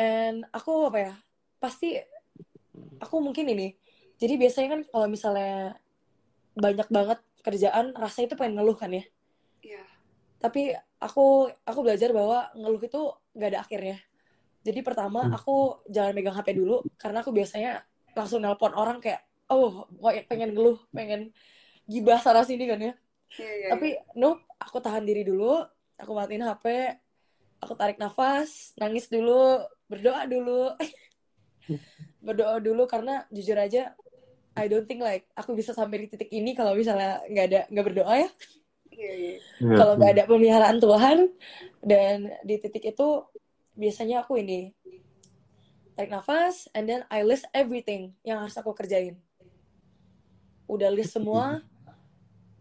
And 0.00 0.48
aku 0.48 0.88
apa 0.88 0.98
ya 1.10 1.14
pasti 1.60 1.98
aku 3.02 3.20
mungkin 3.20 3.50
ini. 3.52 3.76
Jadi 4.16 4.40
biasanya 4.40 4.68
kan 4.78 4.80
kalau 4.88 5.06
misalnya 5.12 5.76
banyak 6.56 6.88
banget 6.88 7.18
kerjaan 7.44 7.92
rasa 7.92 8.24
itu 8.24 8.32
pengen 8.38 8.62
ngeluh 8.62 8.78
kan 8.78 8.94
ya? 8.94 9.04
Yeah. 9.60 9.84
tapi 10.40 10.72
aku 10.96 11.52
aku 11.68 11.80
belajar 11.84 12.16
bahwa 12.16 12.48
ngeluh 12.56 12.80
itu 12.80 13.02
nggak 13.36 13.50
ada 13.52 13.60
akhirnya 13.60 14.00
jadi 14.60 14.80
pertama 14.84 15.24
hmm. 15.24 15.36
aku 15.40 15.86
jangan 15.88 16.12
megang 16.12 16.36
HP 16.36 16.52
dulu 16.52 16.84
karena 17.00 17.24
aku 17.24 17.32
biasanya 17.32 17.80
langsung 18.12 18.44
nelpon 18.44 18.76
orang 18.76 19.00
kayak 19.00 19.24
oh 19.50 19.88
pengen 20.30 20.54
ngeluh, 20.54 20.78
pengen 20.94 21.34
gibah 21.90 22.22
sana 22.22 22.46
sini 22.46 22.70
kan 22.70 22.78
ya. 22.78 22.94
Yeah, 23.38 23.54
yeah, 23.66 23.70
Tapi 23.74 23.88
yeah. 23.98 24.14
nope, 24.14 24.42
aku 24.62 24.78
tahan 24.78 25.02
diri 25.02 25.26
dulu, 25.26 25.58
aku 25.98 26.10
matiin 26.14 26.46
HP, 26.46 26.66
aku 27.58 27.72
tarik 27.74 27.98
nafas, 27.98 28.74
nangis 28.78 29.10
dulu, 29.10 29.58
berdoa 29.90 30.22
dulu. 30.30 30.70
berdoa 32.26 32.62
dulu 32.62 32.84
karena 32.84 33.24
jujur 33.32 33.56
aja 33.56 33.96
I 34.58 34.68
don't 34.68 34.84
think 34.84 35.00
like 35.00 35.30
aku 35.32 35.56
bisa 35.56 35.72
sampai 35.72 36.04
di 36.04 36.06
titik 36.10 36.28
ini 36.34 36.52
kalau 36.52 36.76
misalnya 36.76 37.22
nggak 37.26 37.46
ada 37.48 37.60
nggak 37.70 37.86
berdoa 37.90 38.14
ya. 38.18 38.30
Yeah, 38.90 39.16
yeah. 39.16 39.38
Kalau 39.78 39.94
nggak 39.96 40.12
ada 40.18 40.24
pemeliharaan 40.26 40.78
Tuhan 40.82 41.18
dan 41.80 42.16
di 42.44 42.54
titik 42.60 42.84
itu 42.84 43.08
biasanya 43.74 44.22
aku 44.24 44.40
ini 44.40 44.74
tarik 45.94 46.16
nafas 46.16 46.64
and 46.72 46.88
then 46.88 47.04
I 47.12 47.20
list 47.20 47.44
everything 47.52 48.16
yang 48.24 48.40
harus 48.40 48.56
aku 48.56 48.72
kerjain. 48.72 49.20
Udah 50.64 50.88
list 50.88 51.12
semua 51.12 51.60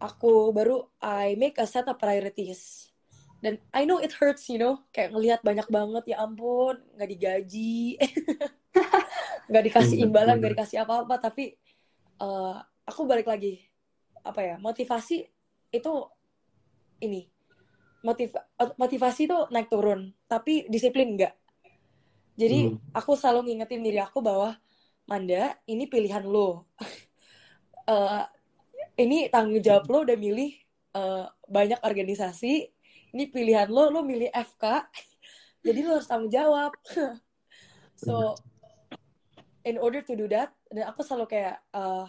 aku 0.01 0.51
baru 0.51 0.87
I 0.99 1.39
make 1.39 1.55
a 1.59 1.67
set 1.67 1.87
of 1.87 1.95
priorities. 1.95 2.91
Dan 3.39 3.55
I 3.71 3.87
know 3.87 4.03
it 4.03 4.11
hurts 4.11 4.51
you 4.51 4.59
know 4.59 4.83
kayak 4.91 5.15
ngelihat 5.15 5.39
banyak 5.39 5.67
banget 5.71 6.03
ya 6.11 6.19
ampun 6.19 6.83
nggak 6.99 7.09
digaji. 7.09 7.95
Nggak 9.49 9.65
dikasih 9.65 9.97
iya, 9.97 10.05
imbalan 10.05 10.37
nggak 10.37 10.53
dikasih 10.53 10.77
apa-apa 10.85 11.17
tapi 11.17 11.57
uh, 12.21 12.61
aku 12.85 13.09
balik 13.09 13.25
lagi. 13.25 13.65
Apa 14.21 14.45
ya 14.45 14.55
motivasi 14.61 15.25
itu 15.73 15.93
ini 17.01 17.25
motiv 18.01 18.31
motivasi 18.79 19.27
tuh 19.27 19.51
naik 19.51 19.67
turun, 19.67 20.11
tapi 20.25 20.65
disiplin 20.71 21.15
enggak. 21.15 21.35
Jadi 22.39 22.71
Hmm. 22.71 22.79
aku 22.95 23.19
selalu 23.19 23.51
ngingetin 23.51 23.83
diri 23.83 23.99
aku 23.99 24.23
bahwa 24.23 24.55
Manda, 25.09 25.57
ini 25.65 25.89
pilihan 25.89 26.23
lo. 26.23 26.69
Eh, 27.89 28.25
ini 29.01 29.33
tanggung 29.33 29.65
jawab 29.65 29.89
lo 29.89 30.05
udah 30.05 30.13
milih 30.13 30.53
eh, 30.93 31.25
banyak 31.49 31.81
organisasi. 31.81 32.69
Ini 33.17 33.33
pilihan 33.33 33.65
lo, 33.65 33.89
lo 33.89 34.05
milih 34.05 34.29
FK. 34.29 34.85
Jadi 35.65 35.79
lo 35.81 35.97
harus 35.97 36.05
tanggung 36.05 36.29
jawab. 36.29 36.69
so, 38.05 38.37
in 39.65 39.81
order 39.81 40.05
to 40.05 40.13
do 40.13 40.29
that, 40.29 40.53
dan 40.69 40.85
aku 40.85 41.01
selalu 41.01 41.33
kayak 41.33 41.57
eh, 41.73 42.07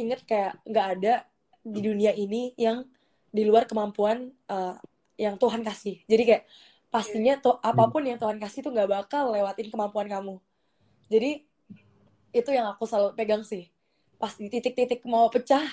inget 0.00 0.24
kayak 0.24 0.56
nggak 0.64 0.86
ada 0.96 1.14
di 1.60 1.80
dunia 1.84 2.16
ini 2.16 2.56
yang 2.56 2.88
di 3.30 3.46
luar 3.46 3.64
kemampuan 3.66 4.30
eh, 4.30 4.76
yang 5.18 5.38
Tuhan 5.38 5.62
kasih. 5.62 6.02
Jadi 6.06 6.22
kayak 6.26 6.44
pastinya 6.90 7.38
tuh 7.38 7.56
apa 7.62 7.86
pun 7.86 8.02
yang 8.02 8.18
Tuhan 8.18 8.42
kasih 8.42 8.66
tuh 8.66 8.74
nggak 8.74 8.90
bakal 8.90 9.30
lewatin 9.30 9.70
kemampuan 9.70 10.10
kamu. 10.10 10.42
Jadi 11.06 11.46
itu 12.30 12.50
yang 12.50 12.70
aku 12.70 12.86
selalu 12.86 13.14
pegang 13.14 13.42
sih. 13.46 13.70
Pas 14.18 14.34
di 14.36 14.50
titik-titik 14.50 15.02
mau 15.06 15.30
pecah, 15.30 15.66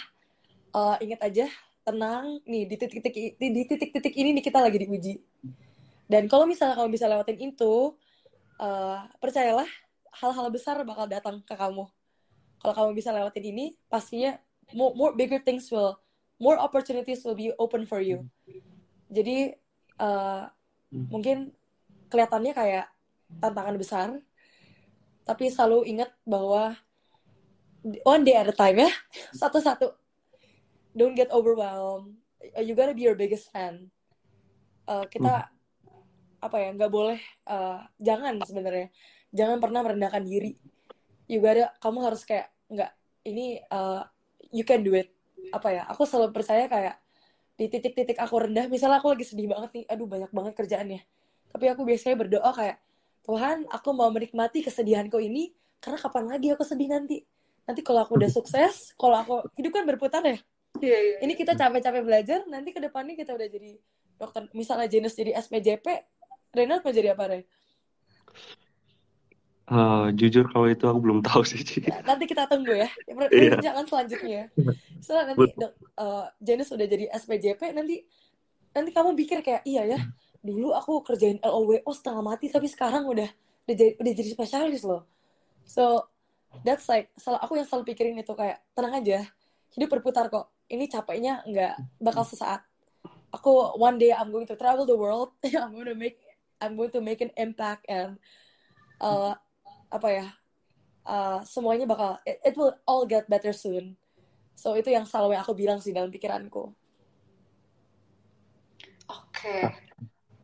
eh, 0.74 0.96
ingat 1.04 1.22
aja 1.26 1.48
tenang 1.88 2.44
nih 2.44 2.68
di 2.68 2.76
titik-titik 2.76 3.40
di 3.40 3.64
titik-titik 3.64 4.14
ini 4.14 4.36
nih 4.38 4.44
kita 4.46 4.60
lagi 4.60 4.78
diuji. 4.84 5.14
Dan 6.08 6.32
kalau 6.32 6.48
misalnya 6.48 6.80
kamu 6.80 6.90
bisa 6.96 7.06
lewatin 7.08 7.38
itu, 7.40 7.96
eh, 8.62 9.00
percayalah 9.20 9.68
hal-hal 10.18 10.48
besar 10.50 10.80
bakal 10.88 11.06
datang 11.06 11.44
ke 11.44 11.54
kamu. 11.54 11.86
Kalau 12.58 12.74
kamu 12.74 12.92
bisa 12.98 13.14
lewatin 13.14 13.46
ini, 13.54 13.66
pastinya 13.92 14.40
more, 14.74 14.94
more 14.98 15.14
bigger 15.14 15.38
things 15.44 15.70
will, 15.70 16.00
more 16.38 16.58
opportunities 16.58 17.26
will 17.26 17.38
be 17.38 17.54
open 17.58 17.86
for 17.86 18.02
you. 18.02 18.26
Jadi 19.10 19.58
eh, 19.98 20.44
mungkin 20.92 21.52
kelihatannya 22.08 22.54
kayak 22.56 22.88
tantangan 23.44 23.78
besar, 23.78 24.08
tapi 25.28 25.52
selalu 25.52 25.84
ingat 25.92 26.10
bahwa 26.24 26.78
one 28.08 28.24
day 28.24 28.36
at 28.38 28.48
a 28.48 28.56
time 28.56 28.88
ya, 28.88 28.92
satu-satu. 29.42 29.92
Don't 30.98 31.14
get 31.14 31.30
overwhelmed. 31.30 32.18
You 32.58 32.74
gotta 32.74 32.98
be 32.98 33.06
your 33.06 33.18
biggest 33.18 33.54
fan. 33.54 33.94
Eh, 34.88 35.06
kita 35.12 35.52
apa 36.38 36.58
ya 36.62 36.70
nggak 36.72 36.94
boleh 36.94 37.20
eh, 37.50 37.80
jangan 38.00 38.40
sebenarnya 38.46 38.88
jangan 39.34 39.58
pernah 39.60 39.82
merendahkan 39.84 40.24
diri 40.24 40.56
you 41.28 41.44
gotta 41.44 41.74
kamu 41.84 42.08
harus 42.08 42.24
kayak 42.24 42.54
nggak 42.72 42.94
ini 43.28 43.60
eh, 43.60 44.02
you 44.56 44.64
can 44.64 44.86
do 44.86 44.96
it 44.96 45.17
apa 45.54 45.68
ya 45.72 45.84
aku 45.88 46.04
selalu 46.04 46.34
percaya 46.34 46.66
kayak 46.68 46.96
di 47.58 47.66
titik-titik 47.68 48.18
aku 48.22 48.36
rendah 48.38 48.70
misalnya 48.70 49.02
aku 49.02 49.18
lagi 49.18 49.26
sedih 49.26 49.50
banget 49.50 49.70
nih 49.74 49.86
aduh 49.90 50.06
banyak 50.06 50.32
banget 50.32 50.54
kerjaannya 50.54 51.02
tapi 51.50 51.66
aku 51.72 51.82
biasanya 51.88 52.16
berdoa 52.20 52.52
kayak 52.54 52.78
Tuhan 53.26 53.68
aku 53.68 53.90
mau 53.92 54.08
menikmati 54.14 54.64
kesedihanku 54.64 55.18
ini 55.20 55.52
karena 55.82 55.98
kapan 56.00 56.26
lagi 56.30 56.54
aku 56.54 56.64
sedih 56.64 56.90
nanti 56.92 57.26
nanti 57.68 57.82
kalau 57.84 58.06
aku 58.06 58.16
udah 58.16 58.30
sukses 58.32 58.94
kalau 58.96 59.18
aku 59.20 59.36
hidup 59.58 59.74
kan 59.76 59.84
berputar 59.84 60.24
ya 60.24 60.38
Iya, 60.78 60.98
iya. 60.98 61.18
ini 61.26 61.34
kita 61.34 61.58
capek-capek 61.58 62.04
belajar 62.06 62.40
nanti 62.46 62.70
ke 62.70 62.78
depannya 62.78 63.18
kita 63.18 63.34
udah 63.34 63.48
jadi 63.50 63.82
dokter 64.18 64.46
misalnya 64.54 64.86
Janus 64.86 65.18
jadi 65.18 65.34
SPJP 65.38 65.86
Renat 66.54 66.82
mau 66.82 66.94
jadi 66.94 67.14
apa 67.14 67.24
Ren? 67.30 67.44
Eh, 69.68 70.08
jujur 70.16 70.48
kalau 70.48 70.72
itu 70.72 70.88
aku 70.88 71.00
belum 71.04 71.20
tahu 71.20 71.44
sih, 71.44 71.60
Ci. 71.60 71.84
Ya, 71.84 72.00
nanti 72.08 72.24
kita 72.24 72.48
tunggu 72.48 72.72
ya. 72.72 72.88
Iya. 73.04 73.60
jangan 73.60 73.84
selanjutnya. 73.84 74.48
Setelah 75.04 75.36
nanti 75.36 75.52
dok, 75.60 75.72
eh, 75.76 76.26
Janus 76.40 76.72
udah 76.72 76.88
jadi 76.88 77.12
SPJP 77.12 77.76
nanti 77.76 78.08
nanti 78.72 78.90
kamu 78.96 79.12
pikir 79.20 79.44
kayak 79.44 79.66
iya 79.66 79.84
ya 79.84 80.00
dulu 80.40 80.72
aku 80.72 81.02
kerjain 81.04 81.42
LOWO 81.42 81.90
setengah 81.92 82.22
mati 82.22 82.48
tapi 82.48 82.70
sekarang 82.70 83.10
udah 83.10 83.28
udah 83.68 83.76
jadi, 83.76 83.92
udah 84.00 84.14
jadi 84.16 84.30
spesialis 84.32 84.88
loh. 84.88 85.04
So 85.68 86.08
that's 86.64 86.88
like 86.88 87.12
salah 87.20 87.44
aku 87.44 87.60
yang 87.60 87.68
selalu 87.68 87.92
pikirin 87.92 88.16
itu 88.16 88.32
kayak 88.32 88.64
tenang 88.72 89.04
aja 89.04 89.28
hidup 89.76 90.00
berputar 90.00 90.32
kok. 90.32 90.48
Ini 90.72 90.88
capeknya 90.88 91.44
nggak 91.44 92.00
bakal 92.00 92.24
sesaat. 92.24 92.64
Aku 93.36 93.76
one 93.76 94.00
day 94.00 94.16
I'm 94.16 94.32
going 94.32 94.48
to 94.48 94.56
travel 94.56 94.88
the 94.88 94.96
world 94.96 95.36
I'm 95.44 95.76
going 95.76 95.92
to 95.92 96.00
make 96.00 96.24
I'm 96.64 96.80
going 96.80 96.96
to 96.96 97.04
make 97.04 97.20
an 97.20 97.36
impact 97.36 97.84
and 97.92 98.16
uh, 99.04 99.36
apa 99.88 100.08
ya 100.12 100.28
uh, 101.08 101.40
semuanya 101.48 101.88
bakal 101.88 102.20
it, 102.28 102.40
it 102.44 102.56
will 102.56 102.76
all 102.84 103.08
get 103.08 103.28
better 103.32 103.52
soon 103.56 103.96
so 104.58 104.74
itu 104.74 104.92
yang 104.92 105.06
selalu 105.08 105.38
yang 105.38 105.44
aku 105.46 105.56
bilang 105.56 105.80
sih 105.80 105.96
dalam 105.96 106.12
pikiranku 106.12 106.74
Oke. 109.08 109.64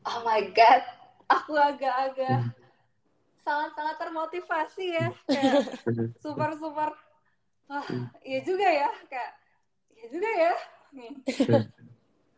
Oh 0.08 0.19
my 0.23 0.41
God. 0.56 0.84
Aku 1.27 1.56
agak-agak 1.58 2.56
sangat-sangat 3.43 3.95
termotivasi 3.99 4.86
ya. 4.95 5.08
Kayak 5.27 5.53
super-super. 6.23 6.95
Ah, 7.67 7.84
iya 8.23 8.39
juga 8.43 8.67
ya. 8.67 8.89
Kayak, 9.12 9.32
iya 9.97 10.06
juga 10.08 10.29
ya. 10.29 10.53
Nih. 10.95 11.13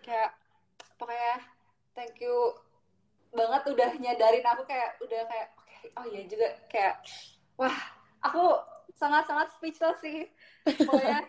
Kayak, 0.05 0.31
pokoknya 0.97 1.35
thank 1.93 2.17
you 2.21 2.33
banget 3.35 3.61
udah 3.67 3.89
nyadarin 3.99 4.45
aku 4.47 4.63
kayak, 4.63 4.95
udah 5.03 5.21
kayak, 5.27 5.49
oh 5.93 6.05
iya 6.09 6.25
juga. 6.25 6.49
Kayak, 6.71 7.05
wah, 7.59 7.75
aku 8.25 8.57
sangat-sangat 8.95 9.53
speechless 9.53 9.99
sih. 10.01 10.25
Pokoknya 10.65 11.27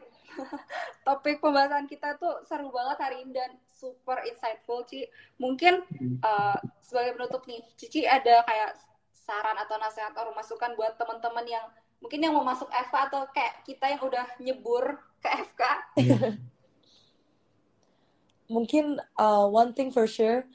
topik 1.06 1.40
pembahasan 1.40 1.88
kita 1.88 2.16
tuh 2.16 2.40
seru 2.44 2.72
banget 2.72 2.98
hari 3.00 3.16
ini 3.24 3.32
dan 3.36 3.50
super 3.68 4.22
insightful 4.24 4.84
Ci. 4.88 5.08
Mungkin 5.36 5.84
uh, 6.24 6.56
sebagai 6.80 7.20
penutup 7.20 7.42
nih, 7.44 7.60
Cici 7.76 8.04
ada 8.04 8.44
kayak 8.44 8.78
saran 9.12 9.58
atau 9.58 9.76
nasihat 9.82 10.14
atau 10.14 10.30
masukan 10.32 10.72
buat 10.78 10.94
teman-teman 10.94 11.46
yang 11.48 11.66
mungkin 11.98 12.20
yang 12.22 12.32
mau 12.36 12.46
masuk 12.46 12.70
FK 12.70 12.94
atau 13.10 13.26
kayak 13.34 13.64
kita 13.66 13.86
yang 13.90 14.02
udah 14.04 14.26
nyebur 14.38 15.00
ke 15.18 15.28
FK. 15.28 15.62
mungkin 18.46 18.98
uh, 19.18 19.46
one 19.50 19.74
thing 19.74 19.90
for 19.90 20.06
sure 20.06 20.46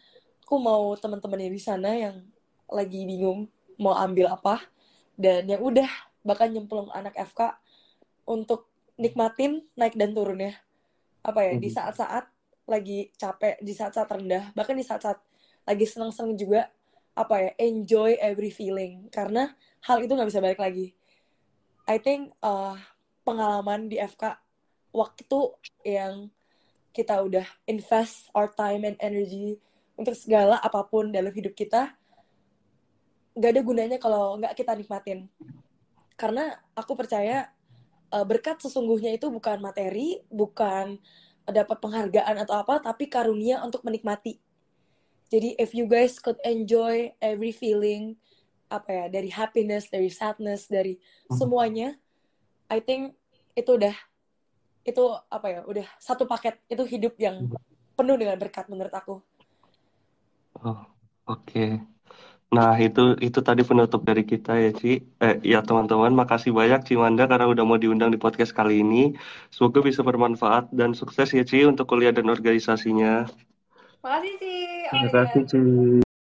aku 0.43 0.55
mau 0.59 0.95
teman-teman 0.99 1.47
yang 1.47 1.53
di 1.55 1.63
sana 1.63 1.89
yang 1.95 2.15
lagi 2.67 3.03
bingung 3.03 3.47
mau 3.81 3.97
ambil 3.97 4.29
apa. 4.29 4.61
Dan 5.17 5.49
yang 5.49 5.65
udah 5.65 5.89
bakal 6.21 6.47
nyemplung 6.53 6.93
anak 6.93 7.17
FK 7.17 7.57
untuk 8.29 8.69
nikmatin 9.01 9.65
naik 9.73 9.97
dan 9.97 10.13
turunnya. 10.13 10.53
Apa 11.25 11.49
ya 11.49 11.53
di 11.57 11.69
Mhm. 11.69 11.75
saat-saat 11.75 12.25
lagi 12.69 13.09
capek 13.17 13.57
di 13.59 13.73
saat-saat 13.73 14.07
rendah 14.07 14.53
bahkan 14.53 14.77
di 14.77 14.85
saat-saat 14.85 15.17
lagi 15.65 15.85
seneng-seneng 15.89 16.37
juga 16.37 16.69
apa 17.17 17.49
ya 17.49 17.51
enjoy 17.57 18.15
every 18.21 18.53
feeling. 18.53 19.09
Karena 19.09 19.51
hal 19.83 19.99
itu 20.05 20.13
nggak 20.13 20.29
bisa 20.29 20.39
balik 20.39 20.61
lagi. 20.61 20.93
I 21.89 21.97
think 21.97 22.31
uh, 22.45 22.77
pengalaman 23.25 23.89
di 23.89 23.97
FK 23.97 24.37
waktu 24.93 25.41
yang 25.83 26.29
kita 26.91 27.23
udah 27.23 27.47
invest 27.65 28.27
our 28.35 28.51
time 28.51 28.83
and 28.83 28.97
energy 28.99 29.57
untuk 29.95 30.15
segala 30.15 30.59
apa 30.59 30.83
pun 30.87 31.09
dalam 31.09 31.31
hidup 31.31 31.55
kita 31.55 31.95
nggak 33.35 33.51
ada 33.57 33.61
gunanya 33.63 33.97
kalau 33.97 34.37
nggak 34.39 34.53
kita 34.55 34.75
nikmatin. 34.75 35.27
Karena 36.19 36.53
aku 36.77 36.93
percaya 36.93 37.49
uh, 38.11 38.25
berkat 38.27 38.59
sesungguhnya 38.61 39.15
itu 39.15 39.31
bukan 39.31 39.57
materi 39.63 40.21
bukan 40.27 40.99
dapat 41.47 41.77
penghargaan 41.81 42.45
atau 42.45 42.61
apa 42.61 42.79
tapi 42.83 43.09
karunia 43.09 43.63
untuk 43.65 43.81
menikmati. 43.81 44.37
Jadi 45.31 45.55
if 45.55 45.71
you 45.71 45.87
guys 45.87 46.19
could 46.19 46.37
enjoy 46.43 47.11
every 47.23 47.55
feeling 47.55 48.19
apa 48.71 48.87
ya 48.87 49.05
dari 49.11 49.27
happiness 49.27 49.91
dari 49.91 50.07
sadness 50.07 50.71
dari 50.71 50.95
semuanya 51.27 51.91
I 52.71 52.79
think 52.79 53.11
itu 53.51 53.75
udah 53.75 53.91
itu 54.87 55.03
apa 55.27 55.47
ya 55.51 55.59
udah 55.67 55.87
satu 55.99 56.23
paket 56.23 56.55
itu 56.71 56.83
hidup 56.87 57.19
yang 57.19 57.51
penuh 57.99 58.15
dengan 58.15 58.39
berkat 58.39 58.65
menurut 58.71 58.93
aku. 58.95 59.19
Oh, 60.61 60.79
oke. 61.27 61.79
Nah, 62.51 62.75
itu 62.75 63.15
itu 63.23 63.39
tadi 63.47 63.63
penutup 63.63 64.03
dari 64.03 64.27
kita 64.27 64.59
ya, 64.59 64.69
Ci. 64.75 64.99
Eh, 65.23 65.35
ya 65.51 65.63
teman-teman, 65.63 66.11
makasih 66.11 66.51
banyak 66.51 66.83
Cimanda 66.83 67.23
karena 67.31 67.47
udah 67.47 67.63
mau 67.63 67.79
diundang 67.79 68.11
di 68.11 68.19
podcast 68.19 68.51
kali 68.51 68.83
ini. 68.83 69.15
Semoga 69.55 69.79
bisa 69.79 70.03
bermanfaat 70.03 70.67
dan 70.75 70.91
sukses 70.91 71.31
ya, 71.31 71.43
Ci, 71.47 71.63
untuk 71.63 71.87
kuliah 71.87 72.11
dan 72.11 72.27
organisasinya. 72.27 73.23
Makasih 74.03 74.33
Ci. 74.41 74.55
Terima 74.91 75.09
kasih, 75.15 75.41
Ci. 75.47 76.10